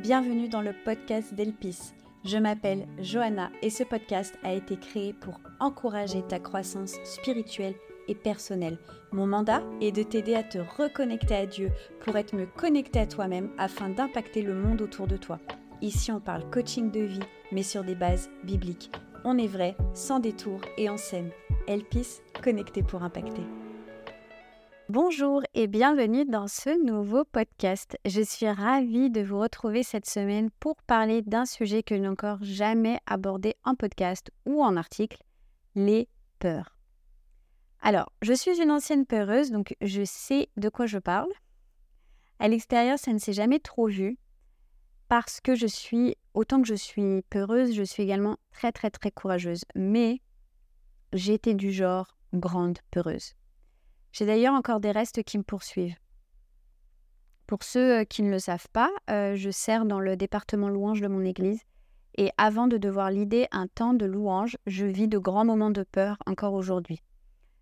bienvenue 0.00 0.48
dans 0.48 0.62
le 0.62 0.72
podcast 0.84 1.34
d'Elpis. 1.34 1.92
Je 2.24 2.38
m'appelle 2.38 2.86
Johanna 3.02 3.50
et 3.60 3.68
ce 3.68 3.84
podcast 3.84 4.34
a 4.42 4.54
été 4.54 4.78
créé 4.78 5.12
pour 5.12 5.38
encourager 5.58 6.22
ta 6.22 6.38
croissance 6.38 6.94
spirituelle 7.04 7.74
et 8.08 8.14
personnelle. 8.14 8.78
Mon 9.12 9.26
mandat 9.26 9.62
est 9.82 9.92
de 9.92 10.02
t'aider 10.02 10.34
à 10.34 10.42
te 10.42 10.56
reconnecter 10.78 11.34
à 11.34 11.44
Dieu 11.44 11.70
pour 12.00 12.16
être 12.16 12.34
mieux 12.34 12.48
connecté 12.56 12.98
à 12.98 13.06
toi-même 13.06 13.50
afin 13.58 13.90
d'impacter 13.90 14.40
le 14.40 14.54
monde 14.54 14.80
autour 14.80 15.06
de 15.06 15.18
toi. 15.18 15.38
Ici, 15.82 16.10
on 16.10 16.20
parle 16.20 16.48
coaching 16.48 16.90
de 16.90 17.00
vie, 17.00 17.20
mais 17.52 17.62
sur 17.62 17.84
des 17.84 17.94
bases 17.94 18.30
bibliques. 18.42 18.90
On 19.24 19.36
est 19.36 19.48
vrai, 19.48 19.76
sans 19.92 20.18
détour 20.18 20.62
et 20.78 20.88
en 20.88 20.96
scène. 20.96 21.30
Elpis, 21.66 22.20
connecté 22.42 22.82
pour 22.82 23.02
impacter. 23.02 23.42
Bonjour 24.92 25.40
et 25.54 25.68
bienvenue 25.68 26.24
dans 26.24 26.48
ce 26.48 26.84
nouveau 26.84 27.24
podcast. 27.24 27.96
Je 28.04 28.22
suis 28.22 28.48
ravie 28.48 29.08
de 29.08 29.20
vous 29.20 29.38
retrouver 29.38 29.84
cette 29.84 30.08
semaine 30.08 30.50
pour 30.58 30.82
parler 30.82 31.22
d'un 31.22 31.44
sujet 31.44 31.84
que 31.84 31.94
je 31.94 32.00
n'ai 32.00 32.08
encore 32.08 32.38
jamais 32.42 32.98
abordé 33.06 33.54
en 33.62 33.76
podcast 33.76 34.32
ou 34.46 34.64
en 34.64 34.76
article, 34.76 35.22
les 35.76 36.08
peurs. 36.40 36.76
Alors, 37.80 38.10
je 38.20 38.32
suis 38.32 38.60
une 38.60 38.72
ancienne 38.72 39.06
peureuse, 39.06 39.52
donc 39.52 39.76
je 39.80 40.02
sais 40.04 40.48
de 40.56 40.68
quoi 40.68 40.86
je 40.86 40.98
parle. 40.98 41.30
À 42.40 42.48
l'extérieur, 42.48 42.98
ça 42.98 43.12
ne 43.12 43.18
s'est 43.18 43.32
jamais 43.32 43.60
trop 43.60 43.86
vu 43.86 44.18
parce 45.06 45.40
que 45.40 45.54
je 45.54 45.68
suis, 45.68 46.16
autant 46.34 46.60
que 46.60 46.66
je 46.66 46.74
suis 46.74 47.22
peureuse, 47.30 47.76
je 47.76 47.84
suis 47.84 48.02
également 48.02 48.38
très 48.50 48.72
très 48.72 48.90
très 48.90 49.12
courageuse. 49.12 49.64
Mais 49.76 50.20
j'étais 51.12 51.54
du 51.54 51.70
genre 51.70 52.16
grande 52.34 52.80
peureuse. 52.90 53.34
J'ai 54.12 54.26
d'ailleurs 54.26 54.54
encore 54.54 54.80
des 54.80 54.90
restes 54.90 55.22
qui 55.22 55.38
me 55.38 55.42
poursuivent. 55.42 55.96
Pour 57.46 57.62
ceux 57.62 58.00
euh, 58.00 58.04
qui 58.04 58.22
ne 58.22 58.30
le 58.30 58.38
savent 58.38 58.68
pas, 58.72 58.90
euh, 59.10 59.34
je 59.34 59.50
sers 59.50 59.84
dans 59.84 60.00
le 60.00 60.16
département 60.16 60.68
louange 60.68 61.00
de 61.00 61.08
mon 61.08 61.24
église 61.24 61.60
et 62.16 62.30
avant 62.38 62.66
de 62.66 62.76
devoir 62.76 63.10
lider 63.10 63.46
un 63.50 63.66
temps 63.66 63.94
de 63.94 64.06
louange, 64.06 64.56
je 64.66 64.86
vis 64.86 65.08
de 65.08 65.18
grands 65.18 65.44
moments 65.44 65.70
de 65.70 65.82
peur 65.82 66.16
encore 66.26 66.54
aujourd'hui. 66.54 67.02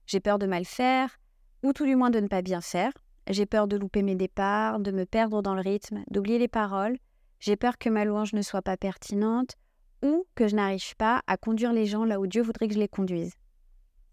J'ai 0.06 0.20
peur 0.20 0.38
de 0.38 0.46
mal 0.46 0.64
faire, 0.64 1.19
ou 1.62 1.72
tout 1.72 1.84
du 1.84 1.96
moins 1.96 2.10
de 2.10 2.20
ne 2.20 2.28
pas 2.28 2.42
bien 2.42 2.60
faire. 2.60 2.92
J'ai 3.28 3.46
peur 3.46 3.69
de 3.69 3.76
louper 3.76 4.02
mes 4.02 4.14
départs, 4.14 4.80
de 4.80 4.91
me 4.91 5.04
perdre 5.04 5.42
dans 5.42 5.54
le 5.54 5.60
rythme, 5.60 6.02
d'oublier 6.10 6.38
les 6.38 6.48
paroles. 6.48 6.96
J'ai 7.41 7.56
peur 7.56 7.78
que 7.78 7.91
ma 7.91 8.04
louange 8.04 8.32
ne 8.32 8.42
soit 8.42 8.62
pas 8.62 8.76
pertinente 8.76 9.54
ou 10.02 10.26
que 10.34 10.48
je 10.48 10.56
n'arrive 10.56 10.96
pas 10.96 11.22
à 11.26 11.36
conduire 11.36 11.72
les 11.72 11.86
gens 11.86 12.04
là 12.04 12.20
où 12.20 12.26
Dieu 12.26 12.42
voudrait 12.42 12.69
que 12.69 12.74
je 12.74 12.78
les 12.78 12.88
conduise. 12.88 13.34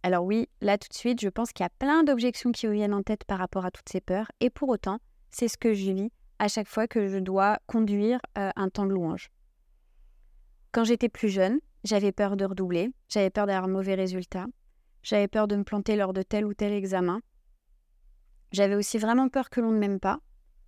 Alors 0.05 0.23
oui, 0.23 0.47
là 0.61 0.77
tout 0.77 0.87
de 0.87 0.93
suite, 0.93 1.19
je 1.19 1.29
pense 1.29 1.51
qu'il 1.51 1.63
y 1.63 1.65
a 1.65 1.71
plein 1.79 2.03
d'objections 2.03 2.51
qui 2.51 2.67
viennent 2.67 2.93
en 2.93 3.01
tête 3.01 3.23
par 3.23 3.39
rapport 3.39 3.65
à 3.65 3.71
toutes 3.71 3.89
ces 3.89 4.01
peurs, 4.01 4.31
et 4.39 4.51
pour 4.51 4.69
autant, 4.69 4.99
c'est 5.31 5.47
ce 5.47 5.57
que 5.57 5.73
je 5.73 5.91
vis 5.91 6.11
à 6.37 6.47
chaque 6.47 6.67
fois 6.67 6.87
que 6.87 7.07
je 7.07 7.17
dois 7.17 7.57
conduire 7.65 8.19
euh, 8.37 8.51
un 8.55 8.69
temps 8.69 8.85
de 8.85 8.91
louange. 8.91 9.31
Quand 10.71 10.83
j'étais 10.83 11.09
plus 11.09 11.29
jeune, 11.29 11.57
j'avais 11.83 12.11
peur 12.11 12.37
de 12.37 12.45
redoubler, 12.45 12.91
j'avais 13.09 13.31
peur 13.31 13.47
d'avoir 13.47 13.67
mauvais 13.67 13.95
résultat, 13.95 14.45
j'avais 15.01 15.27
peur 15.27 15.47
de 15.47 15.55
me 15.55 15.63
planter 15.63 15.95
lors 15.95 16.13
de 16.13 16.21
tel 16.21 16.45
ou 16.45 16.53
tel 16.53 16.71
examen. 16.71 17.19
J'avais 18.51 18.75
aussi 18.75 18.99
vraiment 18.99 19.27
peur 19.27 19.49
que 19.49 19.59
l'on 19.59 19.71
ne 19.71 19.79
m'aime 19.79 19.99
pas, 19.99 20.19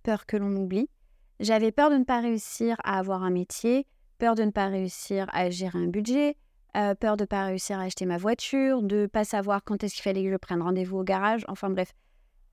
peur 0.02 0.26
que 0.26 0.36
l'on 0.36 0.50
m'oublie. 0.50 0.90
J'avais 1.38 1.70
peur 1.70 1.90
de 1.90 1.96
ne 1.96 2.04
pas 2.04 2.20
réussir 2.20 2.74
à 2.82 2.98
avoir 2.98 3.22
un 3.22 3.30
métier, 3.30 3.86
peur 4.18 4.34
de 4.34 4.42
ne 4.42 4.50
pas 4.50 4.66
réussir 4.66 5.28
à 5.32 5.48
gérer 5.48 5.78
un 5.78 5.86
budget, 5.86 6.36
euh, 6.76 6.94
peur 6.94 7.16
de 7.16 7.22
ne 7.22 7.26
pas 7.26 7.46
réussir 7.46 7.78
à 7.78 7.82
acheter 7.82 8.04
ma 8.06 8.18
voiture, 8.18 8.82
de 8.82 9.02
ne 9.02 9.06
pas 9.06 9.24
savoir 9.24 9.64
quand 9.64 9.82
est-ce 9.82 9.94
qu'il 9.94 10.02
fallait 10.02 10.22
que 10.22 10.30
je 10.30 10.36
prenne 10.36 10.62
rendez-vous 10.62 10.98
au 10.98 11.04
garage. 11.04 11.44
Enfin 11.48 11.70
bref, 11.70 11.92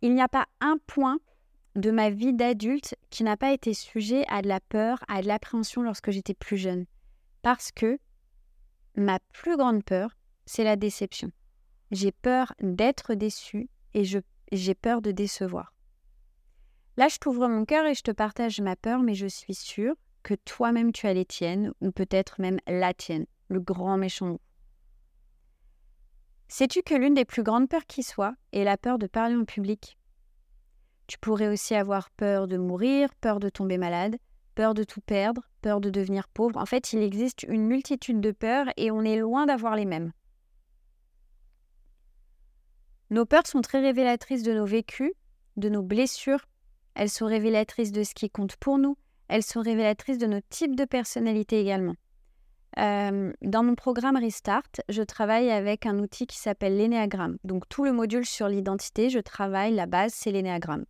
il 0.02 0.13
n'y 0.13 0.21
a 0.21 0.30
pas 0.30 0.45
un 0.61 0.77
point 0.88 1.19
de 1.75 1.91
ma 1.91 2.09
vie 2.09 2.33
d'adulte 2.33 2.95
qui 3.09 3.23
n'a 3.23 3.36
pas 3.36 3.52
été 3.52 3.73
sujet 3.73 4.23
à 4.30 4.41
de 4.41 4.47
la 4.47 4.59
peur, 4.61 5.03
à 5.08 5.21
de 5.21 5.27
l'appréhension 5.27 5.81
lorsque 5.81 6.11
j'étais 6.11 6.33
plus 6.33 6.58
jeune. 6.58 6.86
Parce 7.41 7.71
que 7.71 7.99
ma 8.95 9.19
plus 9.33 9.58
grande 9.58 9.83
peur, 9.83 10.11
c'est 10.45 10.63
la 10.63 10.77
déception. 10.77 11.32
J'ai 11.92 12.11
peur 12.11 12.53
d'être 12.61 13.14
déçue 13.14 13.70
et 13.93 14.03
j'ai 14.03 14.76
peur 14.76 15.02
de 15.02 15.11
décevoir. 15.11 15.73
Là, 16.97 17.09
je 17.09 17.17
t'ouvre 17.17 17.47
mon 17.49 17.65
cœur 17.65 17.86
et 17.86 17.93
je 17.93 18.03
te 18.03 18.11
partage 18.11 18.61
ma 18.61 18.77
peur, 18.77 19.02
mais 19.02 19.15
je 19.15 19.27
suis 19.27 19.53
sûre 19.53 19.95
que 20.23 20.33
toi-même 20.33 20.93
tu 20.93 21.08
as 21.08 21.14
les 21.14 21.26
tiennes, 21.26 21.73
ou 21.82 21.92
peut-être 21.92 22.39
même 22.39 22.58
la 22.67 22.93
tienne 22.93 23.26
le 23.48 23.60
grand 23.60 23.98
méchant. 23.98 24.38
Sais-tu 26.48 26.83
que 26.83 26.95
l'une 26.95 27.16
des 27.16 27.26
plus 27.26 27.44
grandes 27.44 27.67
peurs 27.67 27.86
qui 27.86 28.04
soit 28.04 28.36
est 28.52 28.64
la 28.64 28.78
peur 28.78 29.00
de 29.00 29.08
parler 29.08 29.36
en 29.36 29.45
public? 29.45 29.98
Tu 31.08 31.17
pourrais 31.20 31.48
aussi 31.48 31.76
avoir 31.76 32.10
peur 32.11 32.48
de 32.48 32.58
mourir, 32.58 33.14
peur 33.16 33.39
de 33.39 33.50
tomber 33.50 33.78
malade, 33.78 34.17
peur 34.56 34.73
de 34.73 34.83
tout 34.83 35.02
perdre, 35.02 35.42
peur 35.61 35.82
de 35.82 35.89
devenir 35.89 36.28
pauvre. 36.30 36.58
En 36.58 36.66
fait, 36.66 36.94
il 36.94 37.02
existe 37.02 37.44
une 37.44 37.66
multitude 37.66 38.22
de 38.22 38.32
peurs 38.32 38.67
et 38.78 38.92
on 38.92 39.02
est 39.02 39.17
loin 39.17 39.45
d'avoir 39.45 39.76
les 39.76 39.86
mêmes. 39.86 40.12
Nos 43.12 43.26
peurs 43.26 43.45
sont 43.45 43.62
très 43.62 43.82
révélatrices 43.82 44.44
de 44.44 44.54
nos 44.54 44.66
vécus, 44.66 45.12
de 45.58 45.70
nos 45.70 45.83
blessures. 45.83 46.45
Elles 46.95 47.10
sont 47.10 47.27
révélatrices 47.27 47.92
de 47.92 48.04
ce 48.04 48.16
qui 48.16 48.30
compte 48.30 48.56
pour 48.56 48.77
nous. 48.77 48.98
Elles 49.27 49.44
sont 49.44 49.62
révélatrices 49.62 50.17
de 50.17 50.27
nos 50.27 50.42
types 50.50 50.76
de 50.76 50.86
personnalité 50.86 51.60
également 51.60 51.95
dans 52.77 53.63
mon 53.63 53.75
programme 53.75 54.17
Restart, 54.17 54.69
je 54.89 55.02
travaille 55.02 55.49
avec 55.49 55.86
un 55.86 55.99
outil 55.99 56.27
qui 56.27 56.37
s'appelle 56.37 56.77
l'énéagramme. 56.77 57.37
Donc 57.43 57.67
tout 57.69 57.86
le 57.86 57.93
module 57.93 58.25
sur 58.25 58.47
l'identité, 58.47 59.09
je 59.09 59.19
travaille, 59.19 59.73
la 59.73 59.86
base, 59.86 60.13
c'est 60.13 60.31
l'énéagramme. 60.31 60.85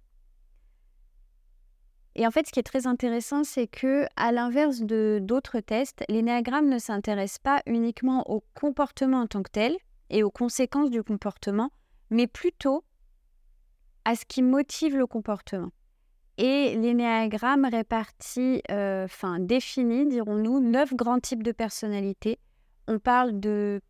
Et 2.16 2.26
en 2.26 2.32
fait, 2.32 2.48
ce 2.48 2.52
qui 2.54 2.60
est 2.60 2.64
très 2.64 2.88
intéressant, 2.88 3.44
c'est 3.44 3.68
que, 3.68 4.06
à 4.16 4.32
l'inverse 4.32 4.82
de 4.82 5.20
d'autres 5.22 5.60
tests, 5.60 6.04
l'énéagramme 6.08 6.70
ne 6.70 6.80
s'intéresse 6.80 7.40
pas 7.40 7.62
uniquement 7.66 8.30
au 8.32 8.42
comportement 8.54 9.22
en 9.22 9.28
tant 9.28 9.44
que 9.44 9.52
tel 9.52 9.76
et 10.10 10.24
aux 10.24 10.32
conséquences 10.32 10.90
du 10.90 11.04
comportement, 11.04 11.72
mais 12.10 12.28
plutôt 12.28 12.86
à 14.06 14.16
ce 14.16 14.24
qui 14.26 14.42
motive 14.42 14.96
le 14.96 15.08
comportement. 15.08 15.72
Et 16.38 16.76
l'énéagramme 16.76 17.66
répartit, 17.66 18.62
euh, 18.70 19.06
enfin 19.06 19.40
définit, 19.40 20.06
dirons-nous, 20.06 20.60
neuf 20.60 20.94
grands 20.94 21.20
types 21.20 21.44
de 21.44 21.54
personnalités. 21.54 22.40
On 22.88 23.00
parle 23.00 23.40
de 23.40 23.82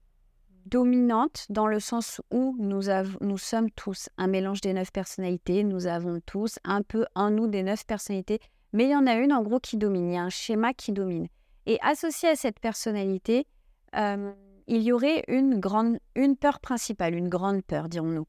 dominante 0.68 1.46
dans 1.50 1.68
le 1.68 1.80
sens 1.80 2.22
où 2.32 2.56
nous, 2.60 2.82
nous 3.22 3.38
sommes 3.38 3.72
tous 3.72 4.10
un 4.18 4.28
mélange 4.28 4.62
des 4.62 4.74
neuf 4.74 4.92
personnalités. 4.92 5.64
Nous 5.64 5.88
avons 5.88 6.20
tous 6.26 6.60
un 6.64 6.84
peu 6.84 7.06
en 7.16 7.32
nous 7.32 7.48
des 7.48 7.64
neuf 7.64 7.86
personnalités, 7.86 8.40
mais 8.74 8.86
il 8.86 8.92
y 8.92 8.96
en 8.96 9.08
a 9.08 9.16
une 9.16 9.34
en 9.34 9.42
gros 9.42 9.60
qui 9.60 9.78
domine. 9.78 10.10
Il 10.10 10.14
y 10.14 10.18
a 10.18 10.24
un 10.24 10.30
schéma 10.30 10.74
qui 10.74 10.92
domine. 10.92 11.28
Et 11.66 11.80
associé 11.82 12.30
à 12.30 12.36
cette 12.36 12.60
personnalité, 12.60 13.48
euh, 13.96 14.32
il 14.68 14.84
y 14.84 14.92
aurait 14.92 15.24
une 15.28 15.60
grande, 15.60 15.98
une 16.16 16.36
peur 16.36 16.60
principale, 16.60 17.16
une 17.16 17.30
grande 17.30 17.64
peur, 17.64 17.90
dirons-nous. 17.90 18.28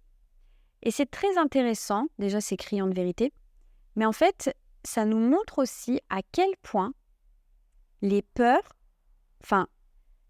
Et 0.82 0.90
c'est 0.90 1.10
très 1.10 1.36
intéressant. 1.36 2.06
Déjà, 2.18 2.40
c'est 2.40 2.56
criant 2.56 2.86
de 2.86 2.94
vérité 2.94 3.32
mais 3.96 4.04
en 4.04 4.12
fait, 4.12 4.54
ça 4.84 5.04
nous 5.04 5.18
montre 5.18 5.58
aussi 5.58 6.00
à 6.10 6.20
quel 6.32 6.50
point 6.62 6.92
les 8.02 8.22
peurs, 8.22 8.76
enfin, 9.42 9.66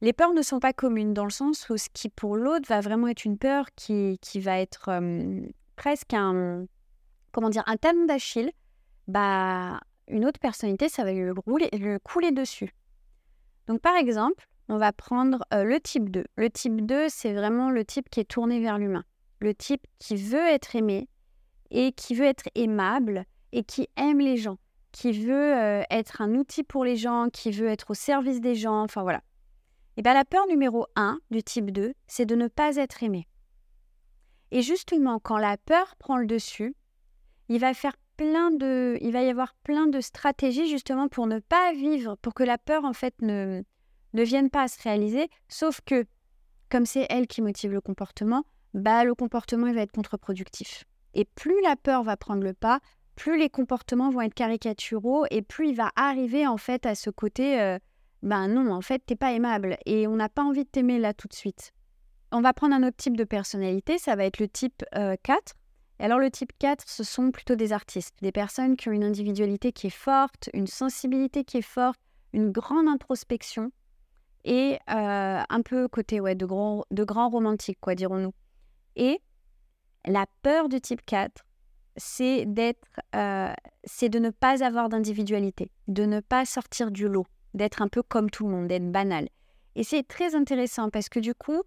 les 0.00 0.12
peurs 0.12 0.32
ne 0.32 0.43
sont 0.43 0.60
pas 0.60 0.72
communes 0.72 1.15
dans 1.15 1.25
le 1.25 1.31
sens 1.31 1.69
où 1.69 1.76
ce 1.76 1.88
qui 1.93 2.09
pour 2.09 2.37
l'autre 2.37 2.69
va 2.69 2.81
vraiment 2.81 3.09
être 3.09 3.25
une 3.25 3.38
peur 3.38 3.66
qui, 3.75 4.19
va 4.37 4.59
être 4.59 4.91
presque 5.75 6.15
un, 6.15 6.66
comment 7.32 7.50
dire, 7.50 7.65
un 7.66 8.06
d'Achille, 8.06 8.53
bah, 9.09 9.81
une 10.09 10.25
autre 10.25 10.41
personnalité, 10.41 10.88
ça 10.88 11.05
va 11.05 11.12
lui, 11.12 11.32
couler 12.05 12.31
dessus. 12.31 12.72
Donc 13.66 13.81
par 13.81 13.97
exemple, 13.97 14.47
on 14.69 14.78
va 14.78 14.93
prendre 14.93 15.44
le 15.50 15.78
type 15.81 16.10
2. 16.10 16.25
Le 16.37 16.50
type 16.50 16.84
2, 16.87 17.09
c'est 17.09 17.32
vraiment 17.32 17.71
le 17.71 17.84
type 17.84 18.09
qui 18.10 18.21
est 18.21 18.31
tourné 18.31 18.60
vers 18.60 18.78
l'humain. 18.78 19.05
Le 19.41 19.55
type 19.55 19.87
qui 19.99 20.16
veut 20.16 20.47
être 20.47 20.76
aimé 20.76 21.09
et 21.71 21.93
qui 21.93 22.15
veut 22.15 22.25
être 22.25 22.49
aimable 22.55 23.25
et 23.56 23.65
qui 23.65 23.89
aime 23.97 24.19
les 24.19 24.37
gens, 24.37 24.59
qui 24.93 25.12
veut 25.12 25.56
euh, 25.56 25.82
être 25.91 26.20
un 26.20 26.35
outil 26.35 26.62
pour 26.62 26.85
les 26.85 26.97
gens, 26.97 27.31
qui 27.32 27.50
veut 27.50 27.69
être 27.69 27.93
au 27.93 27.94
service 27.94 28.43
des 28.43 28.55
gens, 28.55 28.82
enfin 28.82 29.03
voilà. 29.03 29.23
Et 29.97 30.03
bien 30.03 30.12
la 30.12 30.26
peur 30.26 30.47
numéro 30.47 30.87
1 30.94 31.19
du 31.31 31.43
type 31.43 31.70
2, 31.70 31.94
c'est 32.06 32.26
de 32.26 32.35
ne 32.35 32.49
pas 32.49 32.76
être 32.76 33.03
aimé. 33.03 33.26
Et 34.50 34.61
justement, 34.61 35.19
quand 35.19 35.38
la 35.38 35.56
peur 35.56 35.97
prend 35.97 36.19
le 36.19 36.26
dessus, 36.26 36.76
il 37.49 37.58
va 37.58 37.73
faire 37.73 37.97
plein 38.19 38.50
de, 38.50 38.99
il 39.00 39.11
va 39.11 39.23
y 39.23 39.31
avoir 39.31 39.55
plein 39.64 39.87
de 39.87 40.02
stratégies 40.02 40.69
justement 40.69 41.09
pour 41.09 41.26
ne 41.26 41.38
pas 41.38 41.73
vivre, 41.73 42.17
pour 42.20 42.35
que 42.35 42.43
la 42.43 42.59
peur 42.59 42.85
en 42.85 42.93
fait 42.93 43.14
ne, 43.23 43.62
ne 44.12 44.23
vienne 44.23 44.50
pas 44.50 44.64
à 44.64 44.69
se 44.69 44.82
réaliser. 44.82 45.31
Sauf 45.49 45.81
que, 45.81 46.05
comme 46.69 46.85
c'est 46.85 47.06
elle 47.09 47.26
qui 47.26 47.41
motive 47.41 47.73
le 47.73 47.81
comportement, 47.81 48.44
bah 48.75 49.02
le 49.05 49.14
comportement 49.14 49.67
il 49.67 49.75
va 49.75 49.81
être 49.81 49.93
contre-productif. 49.93 50.85
Et 51.14 51.25
plus 51.25 51.62
la 51.62 51.76
peur 51.76 52.02
va 52.02 52.19
prendre 52.19 52.43
le 52.43 52.52
pas, 52.52 52.81
plus 53.16 53.38
les 53.38 53.50
comportements 53.50 54.10
vont 54.10 54.20
être 54.20 54.34
caricaturaux 54.34 55.26
et 55.30 55.42
plus 55.42 55.70
il 55.70 55.74
va 55.74 55.90
arriver 55.96 56.46
en 56.46 56.56
fait 56.56 56.86
à 56.86 56.94
ce 56.94 57.10
côté 57.10 57.60
euh, 57.60 57.78
ben 58.22 58.48
non, 58.48 58.72
en 58.72 58.80
fait, 58.80 59.02
t'es 59.04 59.16
pas 59.16 59.32
aimable 59.32 59.76
et 59.86 60.06
on 60.06 60.16
n'a 60.16 60.28
pas 60.28 60.42
envie 60.42 60.64
de 60.64 60.68
t'aimer 60.68 60.98
là 60.98 61.14
tout 61.14 61.28
de 61.28 61.34
suite. 61.34 61.72
On 62.32 62.40
va 62.40 62.52
prendre 62.52 62.74
un 62.74 62.82
autre 62.82 62.96
type 62.96 63.16
de 63.16 63.24
personnalité, 63.24 63.98
ça 63.98 64.16
va 64.16 64.24
être 64.24 64.40
le 64.40 64.48
type 64.48 64.84
4. 64.90 64.96
Euh, 64.96 65.16
Et 66.00 66.04
alors 66.04 66.18
le 66.18 66.30
type 66.30 66.52
4, 66.58 66.84
ce 66.88 67.04
sont 67.04 67.30
plutôt 67.30 67.54
des 67.54 67.72
artistes, 67.72 68.16
des 68.22 68.32
personnes 68.32 68.76
qui 68.76 68.88
ont 68.88 68.92
une 68.92 69.04
individualité 69.04 69.72
qui 69.72 69.86
est 69.86 69.90
forte, 69.90 70.50
une 70.54 70.66
sensibilité 70.66 71.44
qui 71.44 71.58
est 71.58 71.62
forte, 71.62 72.00
une 72.32 72.50
grande 72.50 72.88
introspection 72.88 73.70
et 74.44 74.78
euh, 74.90 75.42
un 75.48 75.62
peu 75.62 75.86
côté 75.88 76.20
ouais, 76.20 76.34
de, 76.34 76.46
grands 76.46 76.84
de 76.90 77.04
grand 77.04 77.28
romantiques, 77.28 77.78
quoi, 77.80 77.94
dirons-nous. 77.94 78.32
Et 78.96 79.20
la 80.04 80.26
peur 80.42 80.68
du 80.68 80.80
type 80.80 81.04
4, 81.06 81.45
c'est 81.96 82.44
d'être, 82.46 83.00
euh, 83.14 83.52
c'est 83.84 84.08
de 84.08 84.19
ne 84.19 84.31
pas 84.31 84.64
avoir 84.64 84.88
d'individualité, 84.88 85.70
de 85.88 86.04
ne 86.04 86.20
pas 86.20 86.44
sortir 86.44 86.90
du 86.90 87.08
lot, 87.08 87.26
d'être 87.54 87.82
un 87.82 87.88
peu 87.88 88.02
comme 88.02 88.31
tout 88.31 88.44
le 88.44 88.50
monde, 88.50 88.69
d'être 88.69 88.90
banal. 88.90 89.28
Et 89.75 89.84
c'est 89.84 90.02
très 90.02 90.34
intéressant 90.34 90.90
parce 90.90 91.08
que 91.08 91.20
du 91.20 91.34
coup, 91.34 91.62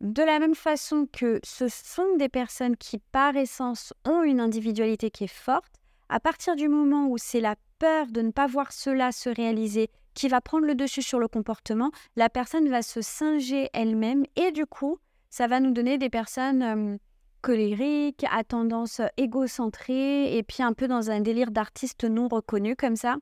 de 0.00 0.22
la 0.22 0.38
même 0.38 0.54
façon 0.54 1.06
que 1.12 1.40
ce 1.44 1.68
sont 1.68 2.16
des 2.16 2.28
personnes 2.28 2.76
qui, 2.76 2.98
par 2.98 3.36
essence, 3.36 3.92
ont 4.06 4.22
une 4.22 4.40
individualité 4.40 5.10
qui 5.10 5.24
est 5.24 5.32
forte, 5.32 5.74
à 6.08 6.20
partir 6.20 6.56
du 6.56 6.68
moment 6.68 7.08
où 7.08 7.18
c'est 7.18 7.40
la 7.40 7.56
peur 7.78 8.06
de 8.06 8.22
ne 8.22 8.30
pas 8.30 8.46
voir 8.46 8.72
cela 8.72 9.12
se 9.12 9.28
réaliser 9.28 9.90
qui 10.14 10.28
va 10.28 10.40
prendre 10.40 10.66
le 10.66 10.74
dessus 10.74 11.02
sur 11.02 11.18
le 11.18 11.28
comportement, 11.28 11.90
la 12.16 12.28
personne 12.28 12.68
va 12.68 12.82
se 12.82 13.00
singer 13.00 13.68
elle-même 13.72 14.24
et 14.36 14.50
du 14.52 14.66
coup, 14.66 14.98
ça 15.28 15.46
va 15.46 15.60
nous 15.60 15.70
donner 15.70 15.98
des 15.98 16.10
personnes 16.10 16.98
colériques, 17.40 18.24
à 18.30 18.44
tendance 18.44 19.00
égocentrée 19.16 20.36
et 20.36 20.42
puis 20.42 20.62
un 20.62 20.72
peu 20.72 20.88
dans 20.88 21.10
un 21.10 21.20
délire 21.20 21.50
d'artiste 21.50 22.04
non 22.04 22.28
reconnu 22.28 22.76
comme 22.76 22.96
ça. 22.96 23.16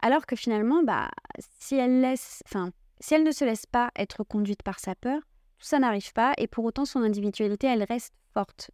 Alors 0.00 0.26
que 0.26 0.36
finalement, 0.36 0.82
bah, 0.82 1.10
si 1.58 1.74
elle 1.74 2.00
laisse, 2.00 2.42
enfin, 2.46 2.70
si 3.00 3.14
elle 3.14 3.24
ne 3.24 3.32
se 3.32 3.44
laisse 3.44 3.66
pas 3.66 3.90
être 3.96 4.24
conduite 4.24 4.62
par 4.62 4.78
sa 4.78 4.94
peur, 4.94 5.20
tout 5.58 5.66
ça 5.66 5.78
n'arrive 5.78 6.12
pas 6.12 6.34
et 6.38 6.46
pour 6.46 6.64
autant 6.64 6.84
son 6.84 7.02
individualité, 7.02 7.66
elle 7.66 7.82
reste 7.82 8.14
forte. 8.32 8.70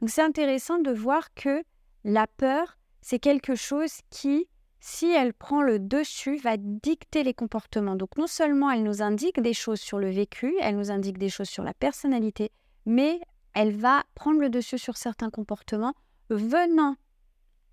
Donc 0.00 0.10
c'est 0.10 0.22
intéressant 0.22 0.78
de 0.78 0.92
voir 0.92 1.34
que 1.34 1.62
la 2.04 2.26
peur, 2.26 2.78
c'est 3.02 3.18
quelque 3.18 3.54
chose 3.54 3.92
qui, 4.08 4.46
si 4.80 5.10
elle 5.10 5.34
prend 5.34 5.62
le 5.62 5.78
dessus, 5.78 6.36
va 6.38 6.56
dicter 6.56 7.22
les 7.22 7.34
comportements. 7.34 7.96
Donc 7.96 8.16
non 8.16 8.26
seulement 8.26 8.70
elle 8.70 8.82
nous 8.82 9.02
indique 9.02 9.40
des 9.40 9.52
choses 9.52 9.80
sur 9.80 9.98
le 9.98 10.10
vécu, 10.10 10.54
elle 10.60 10.76
nous 10.76 10.90
indique 10.90 11.18
des 11.18 11.28
choses 11.28 11.48
sur 11.48 11.64
la 11.64 11.74
personnalité, 11.74 12.50
mais 12.86 13.20
elle 13.54 13.74
va 13.74 14.04
prendre 14.14 14.40
le 14.40 14.50
dessus 14.50 14.78
sur 14.78 14.96
certains 14.96 15.30
comportements, 15.30 15.94
venant 16.28 16.96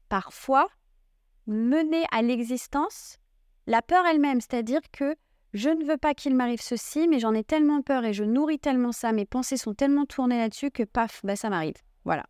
parfois 0.09 0.67
mener 1.45 2.03
à 2.11 2.21
l'existence 2.21 3.19
la 3.67 3.81
peur 3.81 4.05
elle-même, 4.05 4.41
c'est-à-dire 4.41 4.81
que 4.91 5.15
je 5.53 5.69
ne 5.69 5.83
veux 5.85 5.97
pas 5.97 6.13
qu'il 6.13 6.35
m'arrive 6.35 6.61
ceci, 6.61 7.07
mais 7.07 7.19
j'en 7.19 7.33
ai 7.33 7.43
tellement 7.43 7.81
peur 7.81 8.05
et 8.05 8.13
je 8.13 8.23
nourris 8.23 8.59
tellement 8.59 8.91
ça, 8.91 9.11
mes 9.11 9.25
pensées 9.25 9.57
sont 9.57 9.73
tellement 9.73 10.05
tournées 10.05 10.37
là-dessus 10.37 10.71
que 10.71 10.83
paf, 10.83 11.21
bah 11.23 11.35
ça 11.35 11.49
m'arrive. 11.49 11.75
Voilà. 12.05 12.25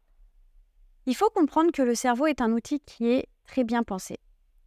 Il 1.05 1.15
faut 1.15 1.29
comprendre 1.29 1.71
que 1.71 1.81
le 1.81 1.95
cerveau 1.95 2.27
est 2.27 2.41
un 2.41 2.51
outil 2.51 2.79
qui 2.79 3.07
est 3.07 3.27
très 3.45 3.63
bien 3.63 3.83
pensé. 3.83 4.17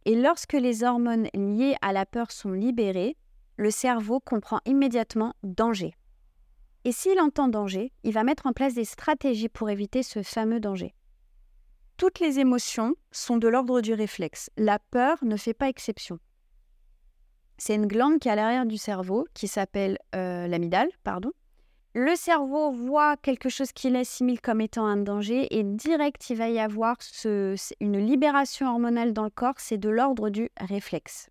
Et 0.05 0.15
lorsque 0.15 0.53
les 0.53 0.83
hormones 0.83 1.27
liées 1.33 1.75
à 1.81 1.93
la 1.93 2.05
peur 2.05 2.31
sont 2.31 2.51
libérées, 2.51 3.15
le 3.57 3.69
cerveau 3.69 4.19
comprend 4.19 4.59
immédiatement 4.65 5.33
danger. 5.43 5.93
Et 6.83 6.91
s'il 6.91 7.19
entend 7.19 7.47
danger, 7.47 7.91
il 8.03 8.13
va 8.13 8.23
mettre 8.23 8.47
en 8.47 8.53
place 8.53 8.73
des 8.73 8.85
stratégies 8.85 9.49
pour 9.49 9.69
éviter 9.69 10.01
ce 10.01 10.23
fameux 10.23 10.59
danger. 10.59 10.95
Toutes 11.97 12.19
les 12.19 12.39
émotions 12.39 12.95
sont 13.11 13.37
de 13.37 13.47
l'ordre 13.47 13.81
du 13.81 13.93
réflexe. 13.93 14.49
La 14.57 14.79
peur 14.79 15.17
ne 15.23 15.37
fait 15.37 15.53
pas 15.53 15.69
exception. 15.69 16.17
C'est 17.59 17.75
une 17.75 17.85
glande 17.85 18.17
qui 18.17 18.27
est 18.27 18.31
à 18.31 18.35
l'arrière 18.35 18.65
du 18.65 18.77
cerveau, 18.77 19.27
qui 19.35 19.47
s'appelle 19.47 19.99
euh, 20.15 20.47
l'amygdale, 20.47 20.89
pardon. 21.03 21.31
Le 21.93 22.15
cerveau 22.15 22.71
voit 22.71 23.17
quelque 23.17 23.49
chose 23.49 23.71
qu'il 23.73 23.95
assimile 23.95 24.41
comme 24.41 24.61
étant 24.61 24.87
un 24.87 24.97
danger 24.97 25.55
et 25.55 25.61
direct, 25.61 26.29
il 26.29 26.37
va 26.37 26.49
y 26.49 26.57
avoir 26.57 26.95
une 27.79 27.99
libération 27.99 28.67
hormonale 28.67 29.13
dans 29.13 29.25
le 29.25 29.29
corps, 29.29 29.55
c'est 29.57 29.77
de 29.77 29.89
l'ordre 29.89 30.29
du 30.29 30.49
réflexe. 30.59 31.29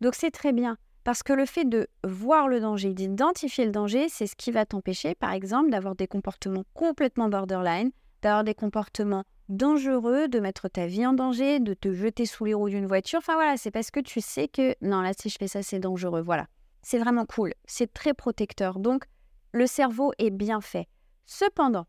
Donc 0.00 0.14
c'est 0.14 0.30
très 0.30 0.52
bien, 0.52 0.76
parce 1.04 1.22
que 1.22 1.32
le 1.32 1.46
fait 1.46 1.64
de 1.64 1.88
voir 2.04 2.48
le 2.48 2.60
danger, 2.60 2.94
d'identifier 2.94 3.64
le 3.64 3.72
danger, 3.72 4.08
c'est 4.08 4.26
ce 4.26 4.36
qui 4.36 4.50
va 4.50 4.66
t'empêcher, 4.66 5.14
par 5.14 5.32
exemple, 5.32 5.70
d'avoir 5.70 5.94
des 5.94 6.06
comportements 6.06 6.64
complètement 6.74 7.28
borderline, 7.28 7.90
d'avoir 8.22 8.44
des 8.44 8.54
comportements 8.54 9.24
dangereux, 9.48 10.28
de 10.28 10.40
mettre 10.40 10.68
ta 10.68 10.86
vie 10.86 11.06
en 11.06 11.12
danger, 11.12 11.60
de 11.60 11.74
te 11.74 11.92
jeter 11.92 12.26
sous 12.26 12.44
les 12.44 12.54
roues 12.54 12.70
d'une 12.70 12.86
voiture. 12.86 13.18
Enfin 13.18 13.34
voilà, 13.34 13.56
c'est 13.56 13.70
parce 13.70 13.90
que 13.90 14.00
tu 14.00 14.20
sais 14.20 14.48
que 14.48 14.74
non, 14.80 15.00
là, 15.00 15.12
si 15.18 15.28
je 15.28 15.36
fais 15.38 15.48
ça, 15.48 15.62
c'est 15.62 15.80
dangereux. 15.80 16.22
Voilà. 16.22 16.46
C'est 16.82 16.98
vraiment 16.98 17.26
cool. 17.26 17.52
C'est 17.64 17.92
très 17.92 18.14
protecteur. 18.14 18.78
Donc, 18.78 19.04
le 19.52 19.66
cerveau 19.66 20.12
est 20.18 20.30
bien 20.30 20.60
fait. 20.60 20.88
Cependant, 21.26 21.86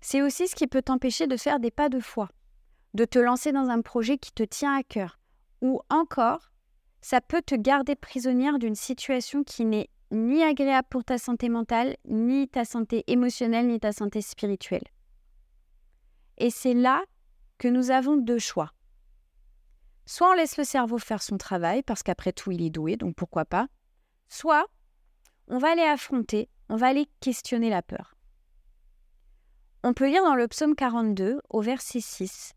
c'est 0.00 0.22
aussi 0.22 0.48
ce 0.48 0.54
qui 0.54 0.66
peut 0.66 0.82
t'empêcher 0.82 1.26
de 1.26 1.36
faire 1.36 1.60
des 1.60 1.70
pas 1.70 1.88
de 1.88 2.00
foi, 2.00 2.28
de 2.94 3.04
te 3.04 3.18
lancer 3.18 3.52
dans 3.52 3.68
un 3.68 3.80
projet 3.80 4.18
qui 4.18 4.32
te 4.32 4.42
tient 4.42 4.76
à 4.76 4.82
cœur, 4.82 5.18
ou 5.60 5.80
encore, 5.88 6.52
ça 7.04 7.20
peut 7.20 7.42
te 7.42 7.54
garder 7.54 7.96
prisonnière 7.96 8.58
d'une 8.58 8.74
situation 8.74 9.44
qui 9.44 9.66
n'est 9.66 9.90
ni 10.10 10.42
agréable 10.42 10.88
pour 10.88 11.04
ta 11.04 11.18
santé 11.18 11.50
mentale, 11.50 11.98
ni 12.06 12.48
ta 12.48 12.64
santé 12.64 13.04
émotionnelle, 13.08 13.66
ni 13.66 13.78
ta 13.78 13.92
santé 13.92 14.22
spirituelle. 14.22 14.86
Et 16.38 16.48
c'est 16.48 16.72
là 16.72 17.04
que 17.58 17.68
nous 17.68 17.90
avons 17.90 18.16
deux 18.16 18.38
choix. 18.38 18.72
Soit 20.06 20.30
on 20.30 20.32
laisse 20.32 20.56
le 20.56 20.64
cerveau 20.64 20.96
faire 20.96 21.22
son 21.22 21.36
travail, 21.36 21.82
parce 21.82 22.02
qu'après 22.02 22.32
tout, 22.32 22.52
il 22.52 22.62
est 22.62 22.70
doué, 22.70 22.96
donc 22.96 23.14
pourquoi 23.16 23.44
pas. 23.44 23.68
Soit 24.30 24.64
on 25.48 25.58
va 25.58 25.72
aller 25.72 25.82
affronter, 25.82 26.48
on 26.70 26.76
va 26.76 26.86
aller 26.86 27.06
questionner 27.20 27.68
la 27.68 27.82
peur. 27.82 28.14
On 29.82 29.92
peut 29.92 30.08
lire 30.08 30.24
dans 30.24 30.36
le 30.36 30.48
psaume 30.48 30.74
42, 30.74 31.38
au 31.50 31.60
verset 31.60 32.00
6, 32.00 32.54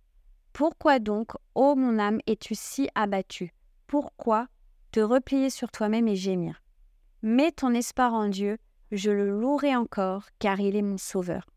Pourquoi 0.53 0.99
donc, 0.99 1.33
ô 1.53 1.75
mon 1.75 1.99
âme, 1.99 2.21
es-tu 2.27 2.55
si 2.55 2.87
abattue? 2.95 3.53
Pourquoi 3.87 4.47
te 4.91 4.99
replier 4.99 5.49
sur 5.49 5.71
toi-même 5.71 6.07
et 6.07 6.15
gémir 6.15 6.61
Mets 7.21 7.51
ton 7.51 7.73
espoir 7.73 8.13
en 8.13 8.27
Dieu, 8.27 8.57
je 8.91 9.11
le 9.11 9.29
louerai 9.39 9.75
encore, 9.75 10.25
car 10.39 10.59
il 10.59 10.75
est 10.75 10.81
mon 10.81 10.97
sauveur. 10.97 11.47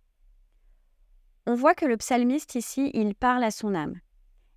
On 1.46 1.54
voit 1.54 1.74
que 1.74 1.86
le 1.86 1.96
psalmiste 1.96 2.54
ici, 2.54 2.90
il 2.94 3.14
parle 3.14 3.44
à 3.44 3.50
son 3.50 3.74
âme. 3.74 4.00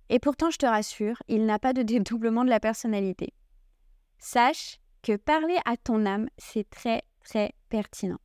Et 0.08 0.18
pourtant, 0.18 0.50
je 0.50 0.58
te 0.58 0.66
rassure, 0.66 1.16
il 1.28 1.46
n'a 1.46 1.58
pas 1.58 1.72
de 1.72 1.82
dédoublement 1.82 2.44
de 2.44 2.50
la 2.50 2.60
personnalité. 2.60 3.32
Sache 4.18 4.78
que 5.02 5.16
parler 5.16 5.56
à 5.64 5.76
ton 5.76 6.06
âme, 6.06 6.28
c'est 6.38 6.68
très, 6.70 7.02
très 7.24 7.52
pertinent. 7.68 8.20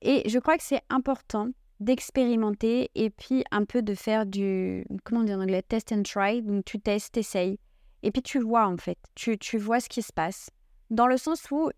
Et 0.00 0.28
je 0.28 0.38
crois 0.38 0.56
que 0.56 0.62
c'est 0.62 0.82
important 0.90 1.48
d'expérimenter 1.80 2.90
et 2.94 3.10
puis 3.10 3.44
un 3.50 3.64
peu 3.64 3.82
de 3.82 3.94
faire 3.94 4.26
du, 4.26 4.86
comment 5.02 5.24
dire 5.24 5.38
en 5.38 5.42
anglais, 5.42 5.62
test 5.62 5.92
and 5.92 6.02
try. 6.02 6.42
Donc 6.42 6.64
tu 6.64 6.78
testes, 6.80 7.16
essayes. 7.16 7.58
Et 8.04 8.10
puis 8.10 8.22
tu 8.22 8.38
vois 8.38 8.66
en 8.66 8.76
fait, 8.76 8.98
tu, 9.14 9.38
tu 9.38 9.56
vois 9.56 9.80
ce 9.80 9.88
qui 9.88 10.02
se 10.02 10.12
passe. 10.12 10.50
Dans 10.90 11.06
le 11.06 11.16
sens 11.16 11.50
où 11.50 11.70